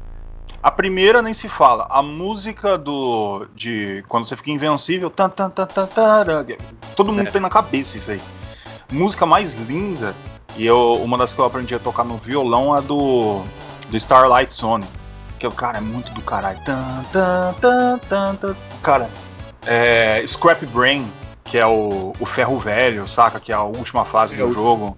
A 0.63 0.71
primeira 0.71 1.21
nem 1.21 1.33
se 1.33 1.47
fala. 1.47 1.85
A 1.91 2.01
música 2.01 2.75
do. 2.75 3.45
de. 3.55 4.03
Quando 4.07 4.25
você 4.25 4.35
fica 4.35 4.49
invencível. 4.49 5.11
Tan, 5.11 5.29
tan, 5.29 5.51
tan, 5.51 5.67
tan, 5.67 5.85
tan, 5.85 6.45
todo 6.95 7.13
mundo 7.13 7.27
é. 7.27 7.31
tem 7.31 7.39
na 7.39 7.49
cabeça 7.49 7.97
isso 7.97 8.09
aí. 8.09 8.21
Música 8.91 9.27
mais 9.27 9.53
linda. 9.53 10.15
E 10.57 10.65
eu, 10.65 10.95
uma 11.03 11.17
das 11.17 11.33
que 11.33 11.39
eu 11.39 11.45
aprendi 11.45 11.75
a 11.75 11.79
tocar 11.79 12.03
no 12.03 12.17
violão 12.17 12.75
é 12.75 12.81
do. 12.81 13.43
do 13.89 13.97
Starlight 13.97 14.53
Zone. 14.53 14.85
Que 15.39 15.45
o 15.45 15.51
cara 15.51 15.77
é 15.77 15.81
muito 15.81 16.11
do 16.13 16.21
caralho. 16.21 16.59
Tan, 16.65 17.05
tan, 17.13 17.53
tan, 17.61 17.97
tan, 18.09 18.35
tan. 18.35 18.55
Cara, 18.81 19.09
é. 19.65 20.25
Scrap 20.25 20.65
Brain 20.65 21.07
que 21.47 21.57
é 21.57 21.65
o, 21.65 22.13
o 22.19 22.25
ferro 22.25 22.59
velho, 22.59 23.07
saca? 23.07 23.39
Que 23.39 23.51
é 23.51 23.55
a 23.55 23.63
última 23.63 24.05
fase 24.05 24.35
do 24.35 24.53
jogo. 24.53 24.95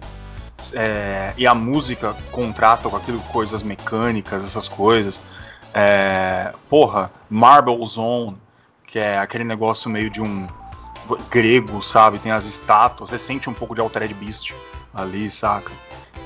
É, 0.74 1.32
e 1.38 1.46
a 1.46 1.54
música 1.54 2.14
contrasta 2.30 2.90
com 2.90 2.96
aquilo, 2.96 3.20
coisas 3.32 3.62
mecânicas, 3.62 4.44
essas 4.44 4.68
coisas. 4.68 5.22
É, 5.72 6.52
porra, 6.68 7.10
Marble 7.30 7.84
Zone, 7.86 8.36
que 8.86 8.98
é 8.98 9.18
aquele 9.18 9.44
negócio 9.44 9.88
meio 9.88 10.10
de 10.10 10.20
um 10.20 10.46
grego, 11.30 11.80
sabe? 11.80 12.18
Tem 12.18 12.32
as 12.32 12.44
estátuas, 12.44 13.10
você 13.10 13.18
sente 13.18 13.48
um 13.48 13.54
pouco 13.54 13.74
de 13.74 13.80
Altered 13.80 14.12
Beast 14.14 14.52
ali, 14.94 15.30
saca? 15.30 15.72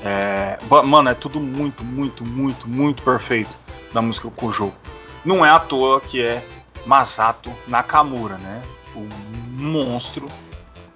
É, 0.03 0.57
mano, 0.83 1.09
é 1.09 1.13
tudo 1.13 1.39
muito, 1.39 1.83
muito, 1.83 2.25
muito, 2.25 2.67
muito 2.67 3.03
perfeito 3.03 3.57
da 3.93 4.01
música 4.01 4.29
com 4.29 4.47
o 4.47 4.51
jogo. 4.51 4.75
Não 5.23 5.45
é 5.45 5.49
à 5.49 5.59
toa 5.59 5.99
que 5.99 6.21
é 6.21 6.45
Masato 6.85 7.51
Nakamura, 7.67 8.37
né? 8.37 8.61
O 8.95 9.07
monstro, 9.51 10.27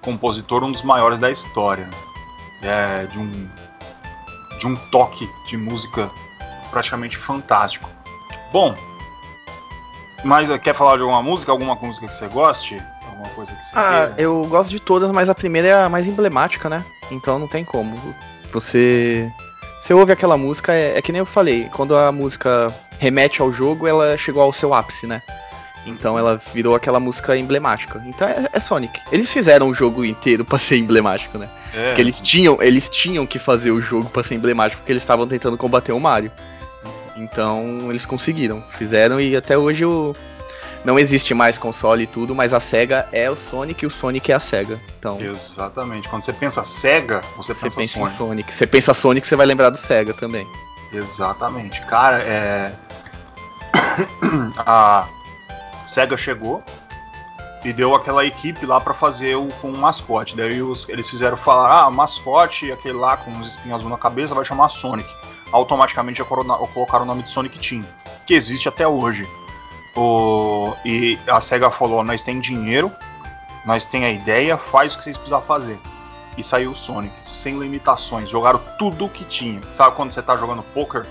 compositor, 0.01 0.63
um 0.63 0.71
dos 0.71 0.83
maiores 0.83 1.19
da 1.19 1.31
história. 1.31 1.89
É, 2.61 3.05
de 3.05 3.17
um 3.17 3.49
de 4.59 4.67
um 4.67 4.75
toque 4.75 5.27
de 5.47 5.57
música 5.57 6.11
praticamente 6.69 7.17
fantástico. 7.17 7.89
Bom, 8.51 8.75
mas 10.23 10.49
quer 10.59 10.75
falar 10.75 10.97
de 10.97 11.01
alguma 11.01 11.23
música? 11.23 11.51
Alguma 11.51 11.75
música 11.75 12.07
que 12.07 12.13
você 12.13 12.27
goste? 12.27 12.83
Alguma 13.19 13.35
coisa 13.35 13.51
que 13.53 13.65
você 13.65 13.71
Ah, 13.75 14.07
queira? 14.07 14.21
eu 14.21 14.45
gosto 14.45 14.69
de 14.69 14.79
todas, 14.79 15.11
mas 15.11 15.29
a 15.29 15.35
primeira 15.35 15.67
é 15.67 15.83
a 15.83 15.89
mais 15.89 16.07
emblemática, 16.07 16.69
né? 16.69 16.85
Então 17.11 17.37
não 17.37 17.47
tem 17.47 17.65
como. 17.65 17.97
Você 18.51 19.29
você 19.81 19.93
ouve 19.93 20.11
aquela 20.11 20.37
música, 20.37 20.73
é, 20.73 20.97
é 20.97 21.01
que 21.01 21.11
nem 21.11 21.19
eu 21.19 21.25
falei, 21.25 21.69
quando 21.73 21.95
a 21.95 22.11
música 22.11 22.73
remete 22.99 23.41
ao 23.41 23.51
jogo, 23.51 23.87
ela 23.87 24.17
chegou 24.17 24.41
ao 24.43 24.53
seu 24.53 24.73
ápice, 24.73 25.07
né? 25.07 25.21
Então 25.85 26.17
ela 26.19 26.39
virou 26.53 26.75
aquela 26.75 26.99
música 26.99 27.35
emblemática. 27.35 28.01
Então 28.05 28.27
é, 28.27 28.49
é 28.51 28.59
Sonic. 28.59 28.99
Eles 29.11 29.31
fizeram 29.31 29.69
o 29.69 29.73
jogo 29.73 30.05
inteiro 30.05 30.43
para 30.45 30.57
ser 30.57 30.77
emblemático, 30.77 31.37
né? 31.37 31.49
É. 31.73 31.87
Porque 31.87 32.01
eles 32.01 32.21
tinham, 32.21 32.61
eles 32.61 32.89
tinham 32.89 33.25
que 33.25 33.39
fazer 33.39 33.71
o 33.71 33.81
jogo 33.81 34.09
para 34.09 34.23
ser 34.23 34.35
emblemático, 34.35 34.81
porque 34.81 34.91
eles 34.91 35.01
estavam 35.03 35.27
tentando 35.27 35.57
combater 35.57 35.91
o 35.91 35.99
Mario. 35.99 36.31
Então 37.15 37.87
eles 37.89 38.05
conseguiram, 38.05 38.63
fizeram 38.71 39.19
e 39.19 39.35
até 39.35 39.57
hoje 39.57 39.83
o 39.85 40.15
não 40.83 40.97
existe 40.97 41.33
mais 41.33 41.57
console 41.57 42.03
e 42.03 42.07
tudo, 42.07 42.33
mas 42.33 42.53
a 42.53 42.59
Sega 42.59 43.07
é 43.11 43.29
o 43.29 43.35
Sonic 43.35 43.83
e 43.83 43.87
o 43.87 43.89
Sonic 43.89 44.31
é 44.31 44.35
a 44.35 44.39
Sega. 44.39 44.79
Então, 44.97 45.19
Exatamente. 45.19 46.07
Quando 46.07 46.23
você 46.23 46.33
pensa 46.33 46.63
Sega, 46.63 47.21
você, 47.35 47.53
você 47.53 47.63
pensa, 47.65 47.77
pensa 47.77 47.93
Sonic. 47.93 48.15
Sonic. 48.15 48.53
Você 48.53 48.67
pensa 48.67 48.93
Sonic, 48.93 49.27
você 49.27 49.35
vai 49.35 49.45
lembrar 49.45 49.69
do 49.69 49.77
Sega 49.77 50.13
também. 50.13 50.47
Exatamente. 50.91 51.81
Cara, 51.81 52.19
é 52.21 52.73
a 54.57 55.07
Sega 55.85 56.17
chegou 56.17 56.63
e 57.63 57.73
deu 57.73 57.93
aquela 57.93 58.25
equipe 58.25 58.65
lá 58.65 58.79
para 58.79 58.93
fazer 58.93 59.35
o 59.35 59.49
com 59.61 59.69
um 59.69 59.77
mascote. 59.77 60.35
Daí 60.35 60.61
os, 60.61 60.87
eles 60.87 61.09
fizeram 61.09 61.35
falar, 61.35 61.83
ah, 61.83 61.89
mascote, 61.89 62.71
aquele 62.71 62.97
lá 62.97 63.17
com 63.17 63.31
uns 63.31 63.49
espinhos 63.49 63.79
azul 63.79 63.89
na 63.89 63.97
cabeça, 63.97 64.33
vai 64.33 64.45
chamar 64.45 64.69
Sonic. 64.69 65.09
Automaticamente 65.51 66.19
já 66.19 66.25
colocaram 66.25 67.03
o 67.03 67.07
nome 67.07 67.23
de 67.23 67.29
Sonic 67.29 67.57
Team, 67.59 67.83
que 68.25 68.33
existe 68.33 68.69
até 68.69 68.87
hoje. 68.87 69.27
O, 69.95 70.73
e 70.85 71.17
a 71.27 71.41
SEGA 71.41 71.71
falou, 71.71 72.03
nós 72.03 72.21
tem 72.21 72.39
dinheiro, 72.39 72.91
nós 73.65 73.85
tem 73.85 74.05
a 74.05 74.11
ideia, 74.11 74.57
faz 74.57 74.93
o 74.93 74.97
que 74.97 75.03
vocês 75.03 75.17
precisam 75.17 75.41
fazer. 75.41 75.79
E 76.37 76.43
saiu 76.43 76.71
o 76.71 76.75
Sonic, 76.75 77.13
sem 77.23 77.59
limitações, 77.59 78.29
jogaram 78.29 78.61
tudo 78.77 79.05
o 79.05 79.09
que 79.09 79.25
tinha. 79.25 79.61
Sabe 79.73 79.95
quando 79.95 80.11
você 80.11 80.21
tá 80.21 80.37
jogando 80.37 80.63
poker, 80.73 81.05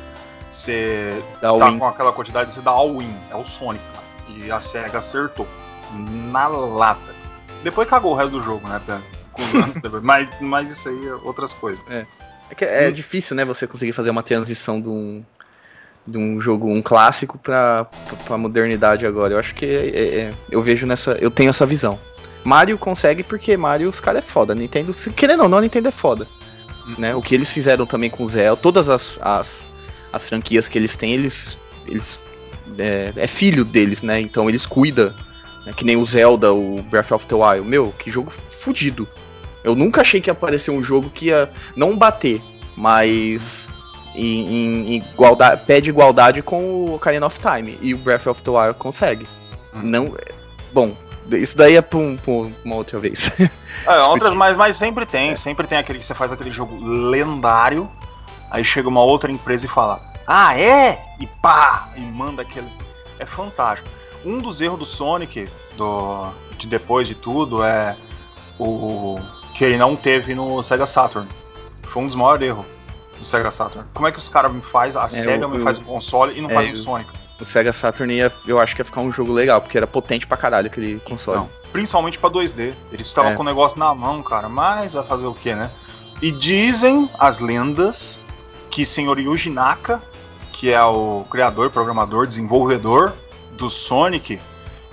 você 0.51 1.23
dá 1.43 1.53
tá 1.53 1.73
com 1.73 1.87
aquela 1.87 2.13
quantidade, 2.13 2.53
você 2.53 2.61
dá 2.61 2.71
all-in, 2.71 3.15
é 3.31 3.37
o 3.37 3.45
Sonic, 3.45 3.85
cara. 3.93 4.07
E 4.29 4.51
a 4.51 4.61
SEGA 4.61 4.99
acertou. 4.99 5.47
Na 6.31 6.47
lata. 6.47 7.15
Depois 7.63 7.89
cagou 7.89 8.13
o 8.13 8.15
resto 8.15 8.33
do 8.33 8.43
jogo, 8.43 8.67
né? 8.69 8.81
Com 9.33 9.43
os 9.43 9.55
anos 9.55 9.77
depois. 9.81 10.03
Mas, 10.03 10.29
mas 10.41 10.71
isso 10.71 10.89
aí 10.89 11.07
é 11.09 11.15
outras 11.15 11.53
coisas. 11.53 11.83
É. 11.89 12.07
É, 12.51 12.55
que 12.55 12.65
é 12.65 12.89
hum. 12.89 12.93
difícil, 12.93 13.37
né, 13.37 13.45
você 13.45 13.67
conseguir 13.67 13.93
fazer 13.93 14.11
uma 14.11 14.23
transição 14.23 14.81
de 14.81 14.89
um, 14.89 15.25
de 16.09 16.19
um 16.19 16.41
jogo, 16.41 16.69
um 16.69 16.81
clássico 16.81 17.39
pra, 17.39 17.87
pra 18.25 18.39
modernidade 18.39 19.07
agora. 19.07 19.35
Eu 19.35 19.39
acho 19.39 19.55
que 19.55 19.65
é, 19.65 19.89
é, 19.89 20.21
é, 20.21 20.33
eu 20.51 20.63
vejo 20.63 20.87
nessa. 20.87 21.13
Eu 21.13 21.31
tenho 21.31 21.51
essa 21.51 21.67
visão. 21.67 21.99
Mario 22.45 22.79
consegue 22.79 23.23
porque 23.23 23.57
Mario 23.57 23.89
os 23.89 24.01
caras 24.01 24.25
é 24.25 24.27
foda. 24.27 24.55
Nintendo, 24.55 24.93
se 24.93 25.11
querendo 25.13 25.43
ou 25.43 25.49
não, 25.49 25.59
a 25.59 25.61
Nintendo 25.61 25.89
é 25.89 25.93
foda. 25.93 26.27
Né? 26.97 27.15
O 27.15 27.21
que 27.21 27.35
eles 27.35 27.51
fizeram 27.51 27.85
também 27.85 28.09
com 28.09 28.25
o 28.25 28.29
Zelda, 28.29 28.61
todas 28.61 28.89
as, 28.89 29.19
as, 29.21 29.69
as 30.13 30.25
franquias 30.25 30.67
que 30.67 30.79
eles 30.79 30.97
têm, 30.97 31.13
eles. 31.13 31.59
eles 31.87 32.19
é, 32.79 33.13
é 33.17 33.27
filho 33.27 33.65
deles, 33.65 34.03
né? 34.03 34.21
Então 34.21 34.49
eles 34.49 34.65
cuidam. 34.65 35.13
Né? 35.67 35.73
Que 35.77 35.85
nem 35.85 35.97
o 35.97 36.05
Zelda, 36.05 36.53
o 36.53 36.83
Breath 36.83 37.13
of 37.13 37.27
the 37.27 37.35
Wild. 37.35 37.69
Meu, 37.69 37.93
que 37.99 38.11
jogo 38.11 38.33
fudido. 38.61 39.07
Eu 39.63 39.75
nunca 39.75 40.01
achei 40.01 40.21
que 40.21 40.31
ia 40.31 40.33
aparecer 40.33 40.71
um 40.71 40.83
jogo 40.83 41.11
que 41.11 41.27
ia 41.27 41.51
não 41.77 41.97
bater, 41.97 42.41
mas 42.77 43.69
em, 44.19 44.95
em, 44.95 44.97
igualdade, 44.97 45.63
pede 45.67 45.91
igualdade 45.91 46.43
com 46.43 46.63
o 46.63 46.95
Ocarina 46.95 47.27
of 47.27 47.39
Time. 47.39 47.79
E 47.81 47.95
o 47.95 47.99
Breath 47.99 48.27
of 48.27 48.43
the 48.43 48.51
Wild 48.51 48.75
consegue. 48.79 49.29
Uhum. 49.75 49.83
Não, 49.83 50.17
bom, 50.73 50.97
isso 51.31 51.57
daí 51.57 51.77
é 51.77 51.83
pra, 51.83 51.99
um, 51.99 52.17
pra 52.17 52.33
uma 52.65 52.75
outra 52.75 52.99
vez. 52.99 53.31
É, 53.87 53.99
outras, 54.09 54.35
mas, 54.35 54.57
mas 54.57 54.77
sempre 54.77 55.07
tem. 55.07 55.31
É. 55.31 55.37
Sempre 55.37 55.67
tem 55.67 55.79
aquele 55.79 55.99
que 55.99 56.05
você 56.05 56.15
faz 56.15 56.33
aquele 56.33 56.51
jogo 56.51 56.77
lendário. 56.83 57.89
Aí 58.51 58.65
chega 58.65 58.89
uma 58.89 59.03
outra 59.03 59.31
empresa 59.31 59.67
e 59.67 59.69
fala: 59.69 60.01
Ah, 60.27 60.59
é? 60.59 60.99
E 61.21 61.27
pá! 61.41 61.91
E 61.97 62.01
manda 62.01 62.43
aquele. 62.43 62.69
É 63.19 63.27
fantástico. 63.27 63.89
Um 64.25 64.39
dos 64.39 64.61
erros 64.61 64.79
do 64.79 64.85
Sonic, 64.85 65.49
do, 65.77 66.31
de 66.57 66.67
depois 66.67 67.07
de 67.07 67.15
tudo, 67.15 67.63
é 67.63 67.97
o 68.59 69.21
que 69.55 69.65
ele 69.65 69.77
não 69.77 69.95
teve 69.95 70.35
no 70.35 70.63
Sega 70.63 70.87
Saturn. 70.87 71.29
Foi 71.83 72.03
um 72.03 72.07
dos 72.07 72.15
maiores 72.15 72.49
erros 72.49 72.67
do 73.19 73.25
Sega 73.25 73.51
Saturn. 73.51 73.89
Como 73.95 74.07
é 74.07 74.13
que 74.13 74.19
os 74.19 74.29
caras 74.29 74.53
me 74.53 74.63
faz, 74.63 74.97
a 74.97 75.05
é, 75.05 75.09
Sega 75.09 75.47
o, 75.47 75.51
me 75.51 75.63
faz 75.63 75.79
um 75.79 75.85
console 75.85 76.39
e 76.39 76.41
não 76.41 76.51
é, 76.51 76.55
faz 76.55 76.71
um 76.71 76.77
Sonic? 76.77 77.11
O 77.41 77.45
Sega 77.45 77.73
Saturn 77.73 78.13
ia, 78.13 78.33
eu 78.47 78.59
acho 78.59 78.75
que 78.75 78.81
ia 78.81 78.85
ficar 78.85 79.01
um 79.01 79.13
jogo 79.13 79.33
legal, 79.33 79.61
porque 79.61 79.77
era 79.77 79.87
potente 79.87 80.27
pra 80.27 80.37
caralho 80.37 80.67
aquele 80.67 80.99
console. 81.01 81.39
Não, 81.39 81.51
principalmente 81.73 82.19
pra 82.19 82.31
2D. 82.31 82.75
Eles 82.93 83.07
estavam 83.07 83.33
é. 83.33 83.35
com 83.35 83.43
o 83.43 83.45
negócio 83.45 83.79
na 83.79 83.95
mão, 83.95 84.23
cara, 84.23 84.49
mas 84.49 84.95
vai 84.95 85.05
fazer 85.05 85.27
o 85.27 85.35
que, 85.35 85.55
né? 85.55 85.71
E 86.21 86.33
dizem 86.33 87.09
as 87.19 87.39
lendas 87.39 88.19
que 88.71 88.85
senhor 88.85 89.19
Yuji 89.19 89.51
Naka, 89.51 90.03
que 90.53 90.73
é 90.73 90.83
o 90.83 91.25
criador, 91.31 91.71
programador, 91.71 92.27
desenvolvedor 92.27 93.13
do 93.53 93.71
Sonic, 93.71 94.41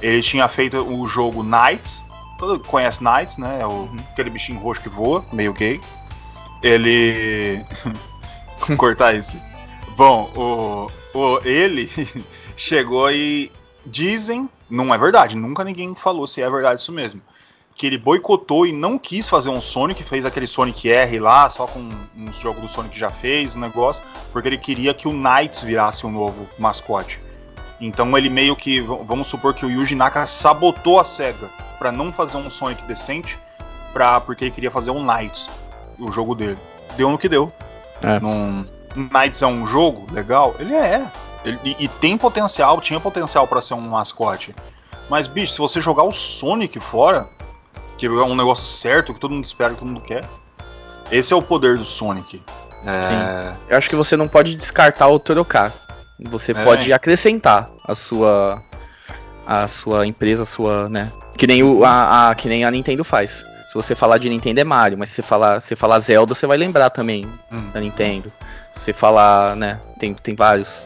ele 0.02 0.22
tinha 0.22 0.48
feito 0.48 0.78
o 0.78 1.08
jogo 1.08 1.44
Knights. 1.44 2.04
Todo 2.38 2.60
conhece 2.60 3.04
Knights, 3.04 3.38
né? 3.38 3.60
É 3.62 3.66
o, 3.66 3.70
uhum. 3.70 3.98
aquele 4.12 4.30
bichinho 4.30 4.60
roxo 4.60 4.82
que 4.82 4.90
voa, 4.90 5.26
meio 5.32 5.54
gay. 5.54 5.82
Ele 6.62 7.66
cortar 8.78 9.16
isso. 9.16 9.38
Bom, 9.96 10.32
o, 10.36 11.18
o, 11.18 11.40
ele 11.46 11.90
chegou 12.56 13.12
e 13.12 13.52
dizem, 13.86 14.50
não 14.70 14.94
é 14.94 14.98
verdade, 14.98 15.36
nunca 15.36 15.64
ninguém 15.64 15.94
falou 15.96 16.26
se 16.26 16.42
é 16.42 16.50
verdade 16.50 16.82
isso 16.82 16.92
mesmo. 16.92 17.22
Que 17.76 17.88
ele 17.88 17.98
boicotou 17.98 18.66
e 18.66 18.72
não 18.72 18.98
quis 18.98 19.28
fazer 19.28 19.50
um 19.50 19.60
Sonic, 19.60 20.04
fez 20.04 20.26
aquele 20.26 20.48
Sonic 20.48 20.90
R 20.90 21.20
lá, 21.20 21.50
só 21.50 21.68
com 21.68 21.90
uns 22.18 22.38
jogos 22.38 22.62
do 22.62 22.68
Sonic 22.68 22.94
que 22.94 23.00
já 23.00 23.12
fez, 23.12 23.56
um 23.56 23.60
negócio, 23.60 24.02
porque 24.32 24.48
ele 24.48 24.58
queria 24.58 24.94
que 24.94 25.08
o 25.08 25.14
Knights 25.14 25.62
virasse 25.62 26.06
um 26.06 26.12
novo 26.12 26.48
mascote. 26.58 27.20
Então 27.80 28.18
ele 28.18 28.30
meio 28.30 28.56
que, 28.56 28.80
vamos 28.80 29.28
supor 29.28 29.54
que 29.54 29.66
o 29.66 29.70
Yuji 29.70 29.96
Naka 29.96 30.26
sabotou 30.26 31.00
a 31.00 31.04
SEGA 31.04 31.50
para 31.78 31.92
não 31.92 32.14
fazer 32.14 32.38
um 32.38 32.50
Sonic 32.50 32.84
decente, 32.86 33.38
pra, 33.92 34.22
porque 34.22 34.46
ele 34.46 34.52
queria 34.52 34.72
fazer 34.72 34.92
um 34.92 35.04
Knights, 35.04 35.50
o 36.00 36.10
jogo 36.12 36.34
dele. 36.34 36.58
Deu 36.96 37.12
no 37.12 37.18
que 37.18 37.28
deu. 37.28 37.52
É. 38.02 38.20
Num, 38.20 38.66
Knights 38.96 39.42
é 39.42 39.48
um 39.48 39.68
jogo 39.68 40.08
legal? 40.12 40.56
Ele 40.60 40.74
é. 40.74 41.06
Ele, 41.44 41.60
e, 41.64 41.86
e, 41.86 41.88
tem 41.88 42.18
potencial, 42.18 42.82
tinha 42.82 43.00
potencial 43.00 43.48
para 43.48 43.62
ser 43.62 43.74
um 43.76 43.82
mascote. 43.82 44.56
Mas, 45.10 45.28
bicho, 45.28 45.54
se 45.54 45.60
você 45.60 45.80
jogar 45.80 46.04
o 46.04 46.12
Sonic 46.12 46.80
fora, 46.80 47.28
que 47.98 48.08
é 48.08 48.10
um 48.10 48.36
negócio 48.36 48.66
certo, 48.66 49.14
que 49.14 49.20
todo 49.20 49.34
mundo 49.34 49.46
espera, 49.46 49.74
que 49.74 49.80
todo 49.80 49.88
mundo 49.88 50.02
quer, 50.02 50.28
esse 51.12 51.34
é 51.34 51.36
o 51.36 51.42
poder 51.42 51.78
do 51.78 51.86
Sonic. 51.86 52.42
É... 52.86 53.04
Sim. 53.04 53.60
Eu 53.70 53.78
acho 53.78 53.90
que 53.90 53.96
você 53.96 54.18
não 54.18 54.28
pode 54.28 54.56
descartar 54.56 55.08
ou 55.08 55.20
trocar. 55.20 55.72
Você 56.20 56.52
é. 56.52 56.64
pode 56.64 56.92
acrescentar 56.94 57.70
a 57.84 57.94
sua 57.94 58.62
a 59.46 59.68
sua 59.68 60.08
empresa, 60.08 60.44
a 60.44 60.46
sua, 60.46 60.90
né? 60.90 61.12
Que 61.38 61.46
nem 61.46 61.62
o 61.62 61.84
a, 61.84 62.30
a, 62.30 62.36
que 62.36 62.48
nem 62.48 62.64
a 62.64 62.72
Nintendo 62.72 63.04
faz. 63.04 63.44
Se 63.76 63.88
você 63.90 63.94
falar 63.96 64.20
de 64.20 64.30
Nintendo 64.30 64.62
é 64.62 64.64
Mario, 64.64 64.98
mas 64.98 65.10
se 65.10 65.16
você 65.16 65.22
falar, 65.22 65.60
se 65.60 65.76
falar 65.76 66.00
Zelda, 66.00 66.34
você 66.34 66.48
vai 66.48 66.56
lembrar 66.56 66.90
também 66.90 67.28
hum. 67.52 67.72
da 67.74 67.82
Nintendo. 67.82 68.32
Se 68.72 68.80
você 68.80 68.94
falar, 68.94 69.54
né, 69.58 69.78
tem, 70.00 70.14
tem 70.14 70.34
vários 70.34 70.84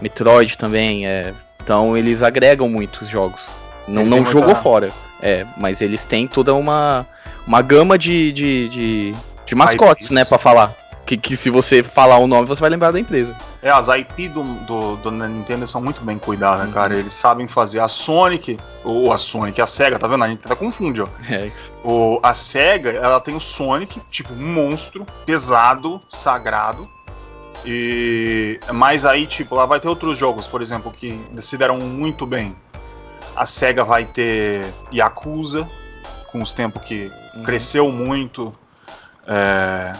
Metroid 0.00 0.58
também, 0.58 1.06
é, 1.06 1.32
então 1.62 1.96
eles 1.96 2.20
agregam 2.20 2.68
muitos 2.68 3.06
jogos. 3.06 3.46
Não, 3.86 4.04
não 4.04 4.24
jogou 4.24 4.56
fora, 4.56 4.90
é, 5.22 5.46
mas 5.56 5.80
eles 5.80 6.04
têm 6.04 6.26
toda 6.26 6.52
uma 6.52 7.06
uma 7.46 7.62
gama 7.62 7.96
de 7.96 8.32
de, 8.32 8.68
de, 8.68 9.14
de 9.46 9.54
mascotes, 9.54 10.10
né, 10.10 10.24
para 10.24 10.36
falar. 10.38 10.74
Que, 11.06 11.16
que 11.16 11.36
se 11.36 11.48
você 11.48 11.80
falar 11.80 12.18
o 12.18 12.26
nome, 12.26 12.48
você 12.48 12.60
vai 12.60 12.70
lembrar 12.70 12.90
da 12.90 12.98
empresa. 12.98 13.36
É, 13.62 13.70
as 13.70 13.88
IP 13.88 14.28
do, 14.28 14.42
do, 14.42 14.96
do 14.96 15.10
Nintendo 15.10 15.66
são 15.66 15.82
muito 15.82 16.02
bem 16.02 16.18
cuidadas, 16.18 16.66
uhum. 16.66 16.72
cara. 16.72 16.94
Eles 16.94 17.12
sabem 17.12 17.46
fazer 17.46 17.80
a 17.80 17.88
Sonic, 17.88 18.58
ou 18.82 19.12
a 19.12 19.18
Sonic, 19.18 19.60
a 19.60 19.66
SEGA, 19.66 19.98
tá 19.98 20.06
vendo? 20.06 20.24
A 20.24 20.28
gente 20.28 20.40
até 20.44 20.54
confunde, 20.54 21.02
ó. 21.02 21.08
É. 21.28 21.52
O, 21.84 22.18
a 22.22 22.32
SEGA, 22.32 22.90
ela 22.90 23.20
tem 23.20 23.34
o 23.34 23.40
Sonic, 23.40 24.00
tipo, 24.10 24.32
um 24.32 24.54
monstro, 24.54 25.04
pesado, 25.26 26.00
sagrado. 26.10 26.88
E 27.64 28.58
mas 28.72 29.04
aí, 29.04 29.26
tipo, 29.26 29.54
lá 29.54 29.66
vai 29.66 29.78
ter 29.78 29.88
outros 29.88 30.16
jogos, 30.16 30.46
por 30.46 30.62
exemplo, 30.62 30.90
que 30.90 31.20
se 31.40 31.58
deram 31.58 31.78
muito 31.78 32.26
bem. 32.26 32.56
A 33.36 33.44
SEGA 33.44 33.84
vai 33.84 34.06
ter 34.06 34.72
Yakuza, 34.92 35.68
com 36.28 36.40
os 36.40 36.52
tempos 36.52 36.82
que 36.82 37.10
uhum. 37.34 37.42
cresceu 37.42 37.90
muito. 37.92 38.54
É, 39.26 39.92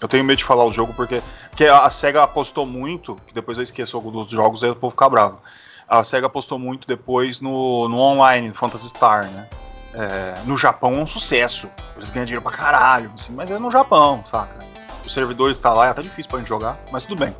eu 0.00 0.08
tenho 0.08 0.24
medo 0.24 0.38
de 0.38 0.44
falar 0.44 0.64
o 0.64 0.72
jogo 0.72 0.92
porque, 0.94 1.22
porque 1.56 1.64
a 1.64 1.88
SEGA 1.88 2.22
apostou 2.22 2.66
muito, 2.66 3.18
que 3.26 3.32
depois 3.32 3.56
eu 3.56 3.64
esqueço 3.64 3.98
dos 3.98 4.28
jogos 4.28 4.62
aí 4.62 4.68
o 4.68 4.76
povo 4.76 4.90
fica 4.90 5.08
bravo. 5.08 5.40
A 5.88 6.04
SEGA 6.04 6.26
apostou 6.26 6.58
muito 6.58 6.86
depois 6.86 7.40
no, 7.40 7.88
no 7.88 7.98
online, 7.98 8.48
no 8.48 8.54
Phantasy 8.54 8.90
Star, 8.90 9.24
né? 9.24 9.48
É, 9.94 10.34
no 10.44 10.54
Japão 10.54 10.92
é 10.98 10.98
um 10.98 11.06
sucesso. 11.06 11.70
Eles 11.96 12.10
ganham 12.10 12.26
dinheiro 12.26 12.42
pra 12.42 12.52
caralho, 12.52 13.10
assim, 13.14 13.32
mas 13.32 13.50
é 13.50 13.58
no 13.58 13.70
Japão, 13.70 14.22
saca? 14.30 14.54
Os 15.02 15.14
servidores 15.14 15.56
estão 15.56 15.72
tá 15.72 15.78
lá, 15.78 15.86
é 15.86 15.88
até 15.88 16.02
difícil 16.02 16.28
pra 16.28 16.40
gente 16.40 16.48
jogar, 16.48 16.78
mas 16.92 17.06
tudo 17.06 17.18
bem. 17.18 17.34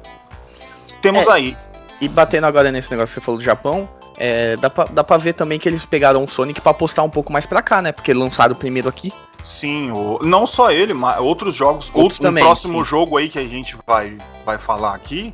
Temos 1.03 1.27
é, 1.27 1.33
aí. 1.33 1.57
E 2.01 2.09
batendo 2.09 2.47
agora 2.47 2.73
nesse 2.73 2.91
negócio 2.91 3.13
que 3.13 3.21
você 3.21 3.25
falou 3.25 3.39
do 3.39 3.45
Japão, 3.45 3.87
é, 4.17 4.57
dá, 4.57 4.71
pra, 4.71 4.85
dá 4.85 5.05
pra 5.05 5.19
ver 5.19 5.35
também 5.35 5.59
que 5.59 5.69
eles 5.69 5.85
pegaram 5.85 6.25
o 6.25 6.29
Sonic 6.29 6.63
pra 6.63 6.71
apostar 6.71 7.05
um 7.05 7.11
pouco 7.11 7.31
mais 7.31 7.45
pra 7.45 7.61
cá, 7.61 7.83
né? 7.83 7.93
Porque 7.93 8.15
lançaram 8.15 8.55
primeiro 8.55 8.89
aqui. 8.89 9.13
Sim, 9.47 9.93
o, 9.93 10.19
não 10.23 10.45
só 10.45 10.73
ele, 10.73 10.93
mas 10.93 11.21
outros 11.21 11.55
jogos. 11.55 11.93
Outros 11.95 12.19
também, 12.19 12.43
o 12.43 12.47
próximo 12.47 12.79
sim. 12.81 12.85
jogo 12.85 13.17
aí 13.17 13.29
que 13.29 13.39
a 13.39 13.47
gente 13.47 13.77
vai, 13.87 14.19
vai 14.45 14.59
falar 14.59 14.93
aqui, 14.93 15.33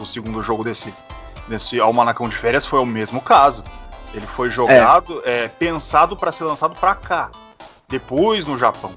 o 0.00 0.06
segundo 0.06 0.42
jogo 0.42 0.64
desse, 0.64 0.92
desse 1.46 1.78
Almanacão 1.78 2.30
de 2.30 2.34
Férias, 2.34 2.64
foi 2.64 2.80
o 2.80 2.86
mesmo 2.86 3.20
caso. 3.20 3.62
Ele 4.14 4.26
foi 4.26 4.48
jogado, 4.48 5.20
é. 5.26 5.44
É, 5.44 5.48
pensado 5.48 6.16
para 6.16 6.32
ser 6.32 6.44
lançado 6.44 6.74
para 6.74 6.94
cá, 6.94 7.30
depois 7.90 8.46
no 8.46 8.56
Japão. 8.56 8.92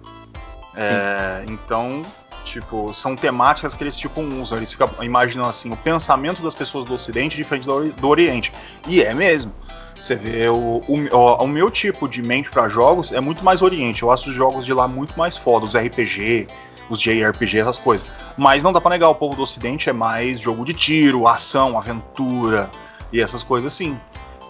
É, 0.73 1.43
então, 1.49 2.01
tipo, 2.45 2.93
são 2.93 3.13
temáticas 3.13 3.73
que 3.73 3.83
eles 3.83 3.97
tipo 3.97 4.21
usam. 4.21 4.57
Eles 4.57 4.71
ficam 4.71 4.89
imaginando 5.01 5.49
assim, 5.49 5.69
o 5.69 5.75
pensamento 5.75 6.41
das 6.41 6.53
pessoas 6.53 6.85
do 6.85 6.93
Ocidente 6.93 7.35
diferente 7.35 7.65
do, 7.65 7.91
do 7.91 8.07
Oriente. 8.07 8.53
E 8.87 9.01
é 9.01 9.13
mesmo. 9.13 9.53
Você 9.95 10.15
vê 10.15 10.49
o, 10.49 10.81
o, 10.87 11.43
o 11.43 11.47
meu 11.47 11.71
tipo 11.71 12.07
de 12.07 12.21
mente 12.21 12.49
para 12.49 12.67
jogos 12.67 13.11
é 13.11 13.21
muito 13.21 13.43
mais 13.43 13.61
Oriente. 13.61 14.03
Eu 14.03 14.11
acho 14.11 14.29
os 14.29 14.35
jogos 14.35 14.65
de 14.65 14.73
lá 14.73 14.87
muito 14.87 15.17
mais 15.17 15.37
foda, 15.37 15.65
os 15.65 15.75
RPG, 15.75 16.47
os 16.89 16.99
JRPG, 16.99 17.59
essas 17.59 17.77
coisas. 17.77 18.05
Mas 18.37 18.63
não 18.63 18.73
dá 18.73 18.81
pra 18.81 18.89
negar, 18.91 19.09
o 19.09 19.15
povo 19.15 19.35
do 19.35 19.43
Ocidente 19.43 19.89
é 19.89 19.93
mais 19.93 20.39
jogo 20.39 20.65
de 20.65 20.73
tiro, 20.73 21.27
ação, 21.27 21.77
aventura 21.77 22.69
e 23.11 23.21
essas 23.21 23.43
coisas 23.43 23.71
assim. 23.71 23.97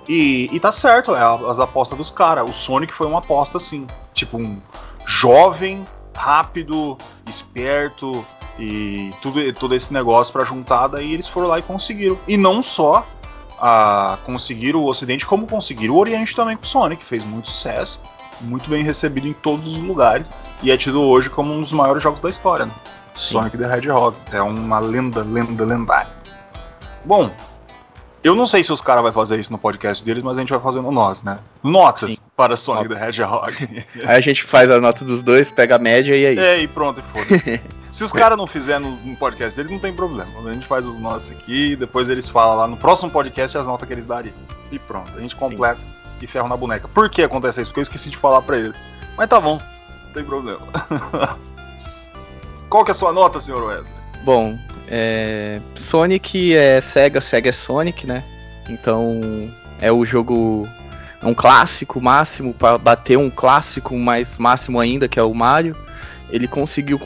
E, 0.07 0.49
e 0.51 0.59
tá 0.59 0.71
certo, 0.71 1.15
é 1.15 1.21
as 1.49 1.59
apostas 1.59 1.97
dos 1.97 2.11
caras. 2.11 2.49
O 2.49 2.53
Sonic 2.53 2.93
foi 2.93 3.07
uma 3.07 3.19
aposta 3.19 3.57
assim. 3.57 3.87
Tipo, 4.13 4.37
um 4.37 4.61
jovem, 5.05 5.85
rápido, 6.13 6.97
esperto 7.27 8.25
e 8.57 9.11
tudo, 9.21 9.53
todo 9.53 9.75
esse 9.75 9.91
negócio 9.91 10.31
para 10.31 10.45
juntar. 10.45 10.87
Daí 10.87 11.13
eles 11.13 11.27
foram 11.27 11.47
lá 11.47 11.59
e 11.59 11.61
conseguiram. 11.61 12.17
E 12.27 12.37
não 12.37 12.61
só 12.61 13.05
a 13.59 14.17
conseguir 14.25 14.75
o 14.75 14.85
Ocidente, 14.85 15.25
como 15.25 15.47
conseguir 15.47 15.89
o 15.89 15.97
Oriente 15.97 16.35
também 16.35 16.57
com 16.57 16.63
o 16.63 16.67
Sonic, 16.67 17.01
que 17.01 17.07
fez 17.07 17.23
muito 17.23 17.49
sucesso, 17.49 17.99
muito 18.41 18.69
bem 18.69 18.83
recebido 18.83 19.27
em 19.27 19.33
todos 19.33 19.67
os 19.67 19.77
lugares 19.77 20.31
e 20.61 20.71
é 20.71 20.77
tido 20.77 21.01
hoje 21.01 21.29
como 21.29 21.53
um 21.53 21.61
dos 21.61 21.71
maiores 21.71 22.03
jogos 22.03 22.19
da 22.21 22.29
história. 22.29 22.65
Né? 22.65 22.71
Sonic 23.13 23.57
the 23.57 23.63
Hedgehog 23.63 24.15
é 24.31 24.41
uma 24.41 24.79
lenda, 24.79 25.23
lenda, 25.23 25.63
lendária. 25.63 26.11
Bom, 27.05 27.31
eu 28.25 28.33
não 28.33 28.47
sei 28.47 28.63
se 28.63 28.73
os 28.73 28.81
caras 28.81 29.03
vão 29.03 29.11
fazer 29.11 29.39
isso 29.39 29.51
no 29.51 29.57
podcast 29.59 30.03
deles, 30.03 30.23
mas 30.23 30.35
a 30.35 30.41
gente 30.41 30.49
vai 30.49 30.59
fazendo 30.59 30.89
nós, 30.89 31.21
né? 31.21 31.37
Notas 31.61 32.15
Sim. 32.15 32.17
para 32.35 32.57
Sonic 32.57 32.89
Notas. 32.89 32.99
the 32.99 33.07
Hedgehog. 33.07 33.85
aí 34.03 34.17
a 34.17 34.19
gente 34.19 34.43
faz 34.43 34.71
a 34.71 34.81
nota 34.81 35.05
dos 35.05 35.21
dois, 35.21 35.51
pega 35.51 35.75
a 35.75 35.79
média 35.79 36.17
e 36.17 36.25
aí. 36.25 36.39
É, 36.39 36.59
e 36.59 36.67
pronto, 36.67 36.99
e 36.99 37.03
foda 37.03 37.61
Se 37.91 38.03
os 38.03 38.11
caras 38.11 38.35
não 38.35 38.47
fizerem 38.47 38.97
no, 39.05 39.15
podcast 39.15 39.55
deles, 39.55 39.71
não 39.71 39.77
tem 39.77 39.93
problema. 39.93 40.31
A 40.43 40.53
gente 40.53 40.65
faz 40.65 40.87
os 40.87 40.97
nossos 40.97 41.29
aqui, 41.29 41.75
depois 41.75 42.09
eles 42.09 42.27
falam 42.27 42.57
lá 42.57 42.67
no 42.67 42.77
próximo 42.77 43.11
podcast 43.11 43.59
as 43.59 43.67
notas 43.67 43.87
que 43.87 43.93
eles 43.93 44.07
dariam. 44.07 44.33
E 44.71 44.79
pronto, 44.79 45.11
a 45.15 45.21
gente 45.21 45.35
completa 45.35 45.79
Sim. 45.79 46.25
e 46.25 46.25
ferro 46.25 46.47
na 46.47 46.57
boneca. 46.57 46.87
Por 46.87 47.07
que 47.07 47.21
acontece 47.21 47.61
isso? 47.61 47.69
Porque 47.69 47.81
eu 47.81 47.83
esqueci 47.83 48.09
de 48.09 48.17
falar 48.17 48.41
pra 48.41 48.57
ele. 48.57 48.73
Mas 49.15 49.29
tá 49.29 49.39
bom, 49.39 49.61
não 50.03 50.13
tem 50.13 50.23
problema. 50.23 50.65
Qual 52.69 52.83
que 52.83 52.89
é 52.89 52.93
a 52.93 52.95
sua 52.95 53.13
nota, 53.13 53.39
senhor 53.39 53.63
Wesley? 53.63 53.93
Bom, 54.25 54.57
é... 54.89 55.59
Sonic 55.75 56.55
é 56.55 56.81
Sega, 56.81 57.21
Sega 57.21 57.49
é 57.49 57.51
Sonic, 57.51 58.05
né? 58.05 58.23
Então 58.69 59.49
é 59.79 59.91
o 59.91 60.05
jogo 60.05 60.67
é 61.21 61.25
um 61.25 61.33
clássico 61.33 62.01
máximo 62.01 62.53
para 62.53 62.77
bater 62.77 63.17
um 63.17 63.29
clássico 63.29 63.97
mais 63.97 64.37
máximo 64.37 64.79
ainda 64.79 65.07
que 65.07 65.19
é 65.19 65.23
o 65.23 65.33
Mario. 65.33 65.75
Ele 66.29 66.47
conseguiu 66.47 66.99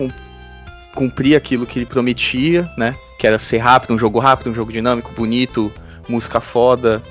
cumprir 0.96 1.36
aquilo 1.36 1.66
que 1.66 1.80
ele 1.80 1.86
prometia, 1.86 2.70
né? 2.78 2.96
Que 3.18 3.28
era 3.28 3.38
ser 3.38 3.58
rápido, 3.58 3.94
um 3.94 4.00
jogo 4.00 4.20
rápido, 4.20 4.50
um 4.50 4.56
jogo 4.56 4.72
dinâmico, 4.72 5.12
bonito, 5.14 5.72
música 6.08 6.40
foda, 6.40 7.02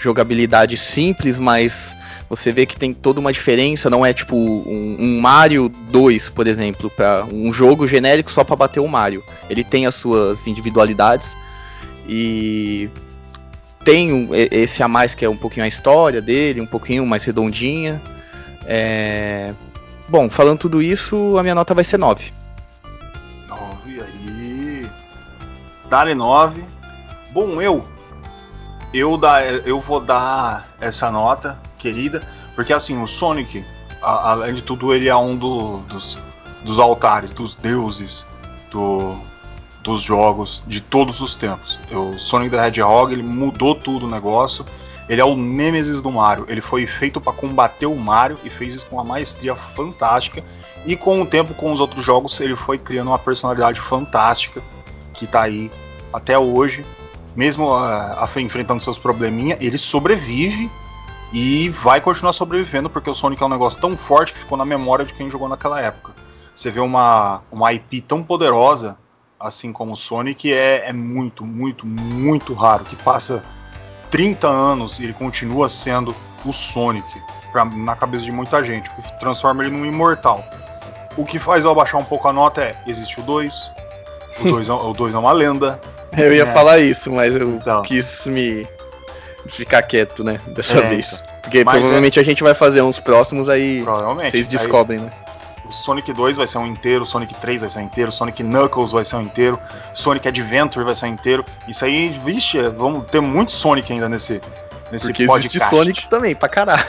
jogabilidade 0.00 0.76
simples, 0.76 1.38
mas 1.38 1.95
você 2.28 2.50
vê 2.50 2.66
que 2.66 2.76
tem 2.76 2.92
toda 2.92 3.20
uma 3.20 3.32
diferença, 3.32 3.88
não 3.88 4.04
é 4.04 4.12
tipo 4.12 4.36
um, 4.36 4.96
um 4.98 5.20
Mario 5.20 5.68
2, 5.68 6.28
por 6.30 6.46
exemplo, 6.46 6.90
para 6.90 7.24
um 7.32 7.52
jogo 7.52 7.86
genérico 7.86 8.30
só 8.30 8.42
para 8.42 8.56
bater 8.56 8.80
o 8.80 8.88
Mario. 8.88 9.22
Ele 9.48 9.62
tem 9.62 9.86
as 9.86 9.94
suas 9.94 10.46
individualidades 10.46 11.36
e 12.08 12.90
tem 13.84 14.12
um, 14.12 14.30
esse 14.34 14.82
a 14.82 14.88
mais 14.88 15.14
que 15.14 15.24
é 15.24 15.28
um 15.28 15.36
pouquinho 15.36 15.64
a 15.64 15.68
história 15.68 16.20
dele, 16.20 16.60
um 16.60 16.66
pouquinho 16.66 17.06
mais 17.06 17.24
redondinha. 17.24 18.02
É... 18.64 19.52
Bom, 20.08 20.28
falando 20.28 20.58
tudo 20.58 20.82
isso, 20.82 21.36
a 21.38 21.42
minha 21.42 21.54
nota 21.54 21.74
vai 21.74 21.84
ser 21.84 21.98
9. 21.98 22.32
9 23.48 24.00
aí. 24.00 24.86
Dale 25.88 26.14
9. 26.14 26.64
Bom, 27.32 27.60
eu 27.62 27.86
eu, 28.92 29.16
dá, 29.16 29.44
eu 29.44 29.80
vou 29.80 30.00
dar 30.00 30.68
essa 30.80 31.10
nota 31.10 31.58
querida, 31.86 32.26
porque 32.54 32.72
assim, 32.72 33.00
o 33.00 33.06
Sonic, 33.06 33.64
a, 34.02 34.32
além 34.32 34.54
de 34.54 34.62
tudo, 34.62 34.92
ele 34.92 35.08
é 35.08 35.16
um 35.16 35.36
do, 35.36 35.78
dos, 35.88 36.18
dos 36.64 36.78
altares, 36.80 37.30
dos 37.30 37.54
deuses 37.54 38.26
do, 38.70 39.16
dos 39.84 40.02
jogos 40.02 40.64
de 40.66 40.80
todos 40.80 41.20
os 41.20 41.36
tempos. 41.36 41.78
O 41.92 42.18
Sonic 42.18 42.50
the 42.50 42.66
Hedgehog 42.66 43.12
ele 43.12 43.22
mudou 43.22 43.74
tudo 43.74 44.06
o 44.06 44.10
negócio. 44.10 44.66
Ele 45.08 45.20
é 45.20 45.24
o 45.24 45.36
Nemesis 45.36 46.02
do 46.02 46.10
Mario. 46.10 46.44
Ele 46.48 46.60
foi 46.60 46.84
feito 46.84 47.20
para 47.20 47.32
combater 47.32 47.86
o 47.86 47.94
Mario 47.94 48.36
e 48.42 48.50
fez 48.50 48.74
isso 48.74 48.86
com 48.86 48.96
uma 48.96 49.04
maestria 49.04 49.54
fantástica. 49.54 50.42
E 50.84 50.96
com 50.96 51.22
o 51.22 51.26
tempo, 51.26 51.54
com 51.54 51.70
os 51.70 51.78
outros 51.78 52.04
jogos, 52.04 52.40
ele 52.40 52.56
foi 52.56 52.78
criando 52.78 53.08
uma 53.08 53.18
personalidade 53.18 53.80
fantástica 53.80 54.60
que 55.12 55.24
está 55.24 55.42
aí 55.42 55.70
até 56.12 56.36
hoje. 56.36 56.84
Mesmo 57.36 57.68
uh, 57.70 58.40
enfrentando 58.40 58.82
seus 58.82 58.98
probleminha, 58.98 59.56
ele 59.60 59.78
sobrevive 59.78 60.68
e 61.32 61.68
vai 61.68 62.00
continuar 62.00 62.32
sobrevivendo 62.32 62.88
porque 62.88 63.10
o 63.10 63.14
Sonic 63.14 63.42
é 63.42 63.46
um 63.46 63.50
negócio 63.50 63.80
tão 63.80 63.96
forte 63.96 64.32
que 64.32 64.38
ficou 64.40 64.56
na 64.56 64.64
memória 64.64 65.04
de 65.04 65.12
quem 65.12 65.30
jogou 65.30 65.48
naquela 65.48 65.80
época. 65.80 66.12
Você 66.54 66.70
vê 66.70 66.80
uma, 66.80 67.42
uma 67.50 67.72
IP 67.72 68.00
tão 68.00 68.22
poderosa, 68.22 68.96
assim 69.38 69.72
como 69.72 69.92
o 69.92 69.96
Sonic, 69.96 70.52
é, 70.52 70.88
é 70.88 70.92
muito, 70.92 71.44
muito, 71.44 71.86
muito 71.86 72.54
raro. 72.54 72.84
Que 72.84 72.96
passa 72.96 73.44
30 74.10 74.48
anos 74.48 74.98
e 74.98 75.04
ele 75.04 75.12
continua 75.12 75.68
sendo 75.68 76.14
o 76.44 76.52
Sonic 76.52 77.06
pra, 77.52 77.64
na 77.64 77.96
cabeça 77.96 78.24
de 78.24 78.32
muita 78.32 78.64
gente, 78.64 78.88
que 78.90 79.18
transforma 79.18 79.62
ele 79.62 79.76
num 79.76 79.84
imortal. 79.84 80.44
O 81.16 81.24
que 81.24 81.38
faz 81.38 81.64
eu 81.64 81.70
abaixar 81.70 82.00
um 82.00 82.04
pouco 82.04 82.28
a 82.28 82.32
nota 82.32 82.62
é: 82.62 82.76
existe 82.86 83.20
o 83.20 83.22
2, 83.22 83.70
o 84.40 84.44
2 84.44 84.68
é, 84.68 84.72
o 84.72 84.92
dois 84.92 85.14
é 85.14 85.18
uma 85.18 85.32
lenda. 85.32 85.80
Eu 86.16 86.34
ia 86.34 86.44
é. 86.44 86.52
falar 86.54 86.78
isso, 86.78 87.12
mas 87.12 87.34
eu 87.34 87.56
então. 87.56 87.82
quis 87.82 88.24
me 88.26 88.66
ficar 89.48 89.82
quieto, 89.82 90.24
né? 90.24 90.40
Dessa 90.48 90.78
é, 90.78 90.88
vez. 90.88 91.12
Então. 91.12 91.36
Porque 91.42 91.64
Mas 91.64 91.76
provavelmente 91.76 92.18
é... 92.18 92.22
a 92.22 92.24
gente 92.24 92.42
vai 92.42 92.54
fazer 92.54 92.82
uns 92.82 92.98
próximos 92.98 93.48
aí. 93.48 93.82
Provavelmente. 93.82 94.32
Vocês 94.32 94.48
descobrem, 94.48 94.98
aí, 94.98 95.04
né? 95.04 95.12
O 95.64 95.72
Sonic 95.72 96.12
2 96.12 96.36
vai 96.36 96.46
ser 96.46 96.58
um 96.58 96.66
inteiro, 96.66 97.02
o 97.02 97.06
Sonic 97.06 97.34
3 97.34 97.60
vai 97.60 97.70
ser 97.70 97.80
um 97.80 97.82
inteiro, 97.82 98.12
Sonic 98.12 98.42
Knuckles 98.42 98.92
vai 98.92 99.04
ser 99.04 99.16
um 99.16 99.22
inteiro, 99.22 99.58
Sonic 99.92 100.28
Adventure 100.28 100.84
vai 100.84 100.94
ser 100.94 101.06
um 101.06 101.08
inteiro. 101.08 101.44
Isso 101.66 101.84
aí, 101.84 102.08
vixe, 102.24 102.60
vamos 102.70 103.06
ter 103.08 103.20
muito 103.20 103.50
Sonic 103.50 103.92
ainda 103.92 104.08
nesse, 104.08 104.40
nesse 104.92 105.06
Porque 105.06 105.26
podcast. 105.26 105.56
Existe 105.56 105.76
Sonic 105.76 106.08
também, 106.08 106.36
pra 106.36 106.48
caralho. 106.48 106.84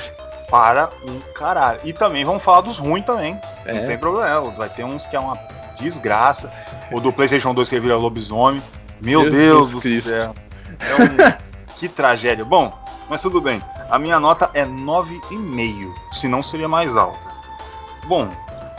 Para 0.49 0.89
um 1.05 1.19
caralho. 1.33 1.79
E 1.83 1.91
também 1.91 2.23
vamos 2.23 2.41
falar 2.41 2.61
dos 2.61 2.77
ruins 2.77 3.05
também. 3.05 3.39
É. 3.65 3.73
Não 3.73 3.85
tem 3.85 3.97
problema. 3.97 4.49
Vai 4.51 4.69
ter 4.69 4.83
uns 4.85 5.05
que 5.05 5.15
é 5.15 5.19
uma 5.19 5.37
desgraça. 5.75 6.49
O 6.91 7.01
do 7.01 7.11
PlayStation 7.11 7.53
2 7.53 7.67
que 7.67 7.79
vira 7.79 7.97
lobisomem. 7.97 8.61
Meu 9.01 9.23
Deus, 9.23 9.35
Deus 9.35 9.71
do 9.71 9.81
Cristo. 9.81 10.09
céu. 10.09 10.33
É 10.79 11.33
um. 11.43 11.46
Que 11.79 11.87
tragédia. 11.87 12.43
Bom, 12.43 12.73
mas 13.09 13.21
tudo 13.21 13.39
bem. 13.39 13.61
A 13.89 13.97
minha 13.97 14.19
nota 14.19 14.49
é 14.53 14.65
9,5. 14.65 15.93
Se 16.11 16.27
não, 16.27 16.43
seria 16.43 16.67
mais 16.67 16.95
alta. 16.97 17.27
Bom, 18.05 18.29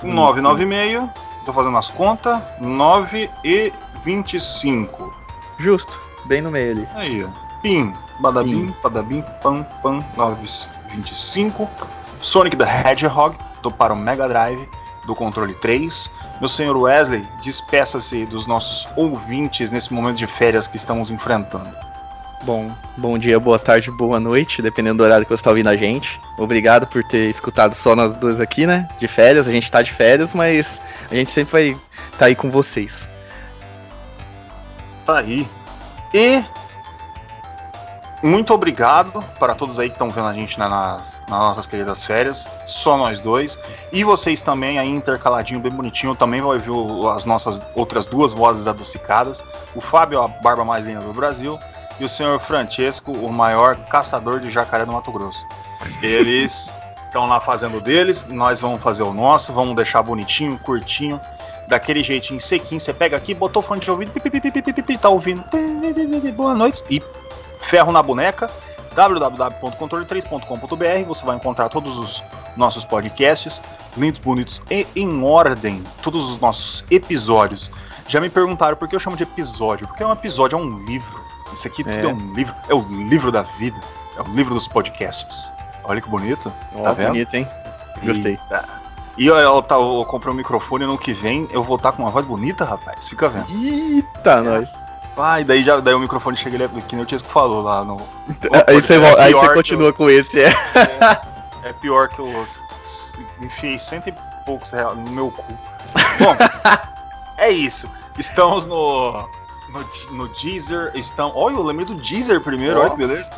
com 0.00 0.12
9, 0.12 0.40
9,5. 0.40 1.10
Tô 1.44 1.52
fazendo 1.52 1.78
as 1.78 1.90
contas. 1.90 2.40
9 2.60 3.30
e 3.44 3.72
25. 4.04 5.14
Justo. 5.58 5.98
Bem 6.26 6.42
no 6.42 6.50
meio 6.50 6.72
ali. 6.72 6.88
Aí, 6.94 7.24
ó. 7.24 7.28
Pim. 7.62 7.94
Badabim, 8.20 8.66
Pim. 8.66 8.74
badabim, 8.82 9.24
pam, 9.42 9.64
pam. 9.82 10.04
9,25. 10.16 11.68
Sonic 12.20 12.56
the 12.56 12.64
Hedgehog. 12.64 13.36
Tô 13.62 13.70
para 13.70 13.92
o 13.92 13.96
Mega 13.96 14.28
Drive 14.28 14.68
do 15.06 15.14
controle 15.14 15.54
3. 15.54 16.12
Meu 16.38 16.48
senhor 16.48 16.76
Wesley, 16.76 17.26
despeça-se 17.42 18.26
dos 18.26 18.46
nossos 18.46 18.88
ouvintes 18.94 19.70
nesse 19.70 19.92
momento 19.92 20.16
de 20.18 20.26
férias 20.26 20.68
que 20.68 20.76
estamos 20.76 21.10
enfrentando. 21.10 21.68
Bom, 22.44 22.70
bom 22.96 23.18
dia, 23.18 23.38
boa 23.38 23.58
tarde, 23.58 23.90
boa 23.90 24.20
noite, 24.20 24.62
dependendo 24.62 24.98
do 24.98 25.02
horário 25.02 25.26
que 25.26 25.30
você 25.30 25.40
está 25.40 25.50
ouvindo 25.50 25.68
a 25.68 25.76
gente. 25.76 26.20
Obrigado 26.38 26.86
por 26.86 27.02
ter 27.02 27.28
escutado 27.28 27.74
só 27.74 27.96
nós 27.96 28.14
dois 28.16 28.40
aqui, 28.40 28.64
né? 28.64 28.88
De 29.00 29.08
férias, 29.08 29.48
a 29.48 29.52
gente 29.52 29.64
está 29.64 29.82
de 29.82 29.92
férias, 29.92 30.32
mas 30.32 30.80
a 31.10 31.14
gente 31.14 31.32
sempre 31.32 31.52
vai 31.52 31.68
estar 31.70 32.18
tá 32.18 32.24
aí 32.26 32.36
com 32.36 32.48
vocês. 32.48 33.06
Tá 35.04 35.18
aí. 35.18 35.48
E 36.14 36.44
muito 38.22 38.54
obrigado 38.54 39.22
para 39.38 39.54
todos 39.54 39.80
aí 39.80 39.88
que 39.88 39.94
estão 39.96 40.08
vendo 40.08 40.28
a 40.28 40.32
gente 40.32 40.58
nas, 40.58 40.70
nas, 40.70 41.18
nossas 41.28 41.66
queridas 41.66 42.04
férias. 42.04 42.48
Só 42.64 42.96
nós 42.96 43.20
dois. 43.20 43.58
E 43.92 44.04
vocês 44.04 44.42
também 44.42 44.78
aí 44.78 44.88
intercaladinho, 44.88 45.60
bem 45.60 45.72
bonitinho. 45.72 46.14
Também 46.14 46.40
vai 46.40 46.52
ouvir 46.52 47.08
as 47.14 47.24
nossas 47.24 47.60
outras 47.74 48.06
duas 48.06 48.32
vozes 48.32 48.68
adocicadas. 48.68 49.42
O 49.74 49.80
Fábio, 49.80 50.22
a 50.22 50.28
barba 50.28 50.64
mais 50.64 50.84
linda 50.84 51.00
do 51.00 51.12
Brasil 51.12 51.58
e 51.98 52.04
o 52.04 52.08
senhor 52.08 52.38
Francesco, 52.38 53.12
o 53.12 53.32
maior 53.32 53.76
caçador 53.76 54.40
de 54.40 54.50
jacaré 54.50 54.84
do 54.84 54.92
Mato 54.92 55.12
Grosso. 55.12 55.46
Eles 56.02 56.72
estão 57.06 57.26
lá 57.26 57.40
fazendo 57.40 57.80
deles, 57.80 58.26
nós 58.26 58.60
vamos 58.60 58.82
fazer 58.82 59.02
o 59.02 59.12
nosso, 59.12 59.52
vamos 59.52 59.74
deixar 59.74 60.02
bonitinho, 60.02 60.58
curtinho, 60.58 61.20
daquele 61.66 62.02
jeitinho 62.02 62.40
sequinho. 62.40 62.80
Você 62.80 62.92
pega 62.92 63.16
aqui, 63.16 63.34
botou 63.34 63.62
fone 63.62 63.80
de 63.80 63.90
ouvido, 63.90 64.12
tá 65.00 65.08
ouvindo, 65.08 65.44
boa 66.36 66.54
noite, 66.54 66.82
e 66.90 67.02
ferro 67.60 67.92
na 67.92 68.02
boneca 68.02 68.50
www.controle3.com.br 68.98 71.06
você 71.06 71.24
vai 71.24 71.36
encontrar 71.36 71.68
todos 71.68 71.96
os 71.98 72.24
nossos 72.56 72.84
podcasts, 72.84 73.62
lindos, 73.96 74.18
bonitos 74.18 74.60
e 74.68 74.84
em 74.96 75.22
ordem, 75.22 75.84
todos 76.02 76.28
os 76.28 76.40
nossos 76.40 76.84
episódios. 76.90 77.70
Já 78.08 78.20
me 78.20 78.28
perguntaram 78.28 78.76
por 78.76 78.88
que 78.88 78.96
eu 78.96 79.00
chamo 79.00 79.16
de 79.16 79.22
episódio, 79.22 79.86
porque 79.86 80.02
é 80.02 80.06
um 80.06 80.12
episódio, 80.12 80.58
é 80.58 80.60
um 80.60 80.84
livro. 80.84 81.27
Isso 81.52 81.66
aqui 81.66 81.84
tudo 81.84 81.96
é. 81.96 82.02
é 82.04 82.08
um 82.08 82.34
livro, 82.34 82.54
é 82.68 82.74
o 82.74 82.82
livro 82.82 83.32
da 83.32 83.42
vida, 83.42 83.80
é 84.16 84.22
o 84.22 84.32
livro 84.34 84.54
dos 84.54 84.68
podcasts. 84.68 85.52
Olha 85.84 86.00
que 86.00 86.08
bonito. 86.08 86.52
Oh, 86.74 86.82
tá 86.82 86.92
vendo? 86.92 87.08
bonito, 87.08 87.34
hein? 87.34 87.48
Gostei. 88.04 88.32
Eita. 88.32 88.64
E 89.16 89.26
eu, 89.26 89.34
eu, 89.36 89.62
tá, 89.62 89.74
eu, 89.74 90.04
comprei 90.08 90.32
um 90.32 90.36
microfone 90.36 90.86
no 90.86 90.96
que 90.96 91.12
vem, 91.12 91.48
eu 91.50 91.62
vou 91.64 91.76
estar 91.76 91.92
com 91.92 92.02
uma 92.02 92.10
voz 92.10 92.24
bonita, 92.24 92.64
rapaz. 92.64 93.08
Fica 93.08 93.28
vendo. 93.28 93.46
Eita, 93.50 94.30
é. 94.30 94.40
nós. 94.40 94.70
E 95.40 95.44
daí, 95.44 95.64
já, 95.64 95.80
daí 95.80 95.94
o 95.94 95.98
microfone 95.98 96.36
chega, 96.36 96.54
ele 96.54 96.64
é, 96.64 96.68
que 96.86 96.94
nem 96.94 97.02
o 97.02 97.06
Tiesco 97.06 97.28
falou 97.28 97.60
lá 97.60 97.84
no. 97.84 97.96
aí 98.68 98.80
você, 98.80 98.94
é 98.94 99.20
aí 99.20 99.32
você 99.32 99.54
continua 99.54 99.92
com 99.92 100.08
esse, 100.08 100.40
é. 100.40 100.48
é. 100.48 101.70
é. 101.70 101.72
pior 101.72 102.08
que 102.08 102.20
o 102.20 102.36
outro. 102.36 102.58
Enfiei 103.42 103.78
cento 103.78 104.08
e 104.08 104.14
poucos 104.46 104.70
reais 104.70 104.96
no 104.96 105.10
meu 105.10 105.30
cu. 105.32 105.52
Bom, 106.20 106.36
é 107.36 107.50
isso. 107.50 107.90
Estamos 108.16 108.66
no 108.66 109.28
no, 109.72 110.16
no 110.16 110.28
Deezer, 110.28 110.92
estão. 110.94 111.32
Olha, 111.34 111.54
eu 111.54 111.62
lembrei 111.62 111.86
do 111.86 111.94
Deezer 111.94 112.40
primeiro, 112.40 112.78
oh. 112.78 112.82
olha 112.82 112.90
que 112.90 112.96
beleza. 112.96 113.30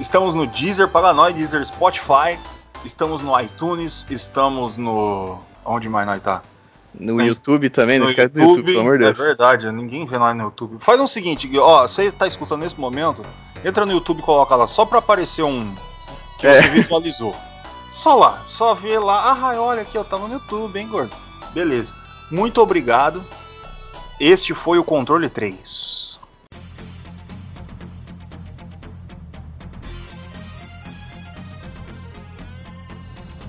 Estamos 0.00 0.34
no 0.34 0.46
Deezer, 0.46 0.88
para 0.88 1.12
nós, 1.12 1.34
Deezer, 1.34 1.64
Spotify, 1.64 2.38
estamos 2.84 3.22
no 3.22 3.38
iTunes, 3.40 4.06
estamos 4.10 4.76
no. 4.76 5.38
Onde 5.64 5.88
mais 5.88 6.06
nós 6.06 6.20
tá? 6.20 6.42
No 6.94 7.20
é. 7.20 7.26
YouTube 7.26 7.70
também, 7.70 7.98
no, 7.98 8.10
YouTube, 8.10 8.32
no 8.34 8.48
YouTube, 8.48 8.64
pelo 8.66 8.80
amor 8.80 8.98
de 8.98 9.04
Deus. 9.04 9.18
É 9.18 9.22
verdade, 9.22 9.72
ninguém 9.72 10.04
vê 10.06 10.18
nós 10.18 10.36
no 10.36 10.44
YouTube. 10.44 10.76
Faz 10.80 11.00
o 11.00 11.04
um 11.04 11.06
seguinte, 11.06 11.50
ó, 11.58 11.86
você 11.86 12.04
está 12.04 12.26
escutando 12.26 12.60
nesse 12.60 12.78
momento, 12.78 13.22
entra 13.64 13.86
no 13.86 13.92
YouTube 13.92 14.18
e 14.18 14.22
coloca 14.22 14.54
lá 14.54 14.66
só 14.66 14.84
para 14.84 14.98
aparecer 14.98 15.42
um 15.42 15.74
que 16.38 16.46
é. 16.46 16.60
você 16.60 16.68
visualizou. 16.68 17.34
Só 17.92 18.16
lá, 18.16 18.42
só 18.46 18.74
vê 18.74 18.98
lá. 18.98 19.32
Ah, 19.32 19.60
olha 19.60 19.82
aqui, 19.82 19.96
eu 19.96 20.04
tava 20.04 20.26
no 20.26 20.34
YouTube, 20.34 20.78
hein, 20.78 20.88
gordo. 20.88 21.14
Beleza. 21.54 21.94
Muito 22.30 22.60
obrigado 22.60 23.22
Este 24.24 24.54
foi 24.54 24.78
o 24.78 24.84
controle 24.84 25.28
3. 25.28 26.16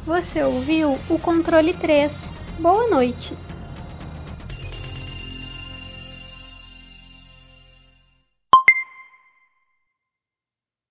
Você 0.01 0.41
ouviu 0.41 0.97
o 1.11 1.19
controle 1.19 1.75
3. 1.75 2.27
Boa 2.57 2.89
noite. 2.89 3.35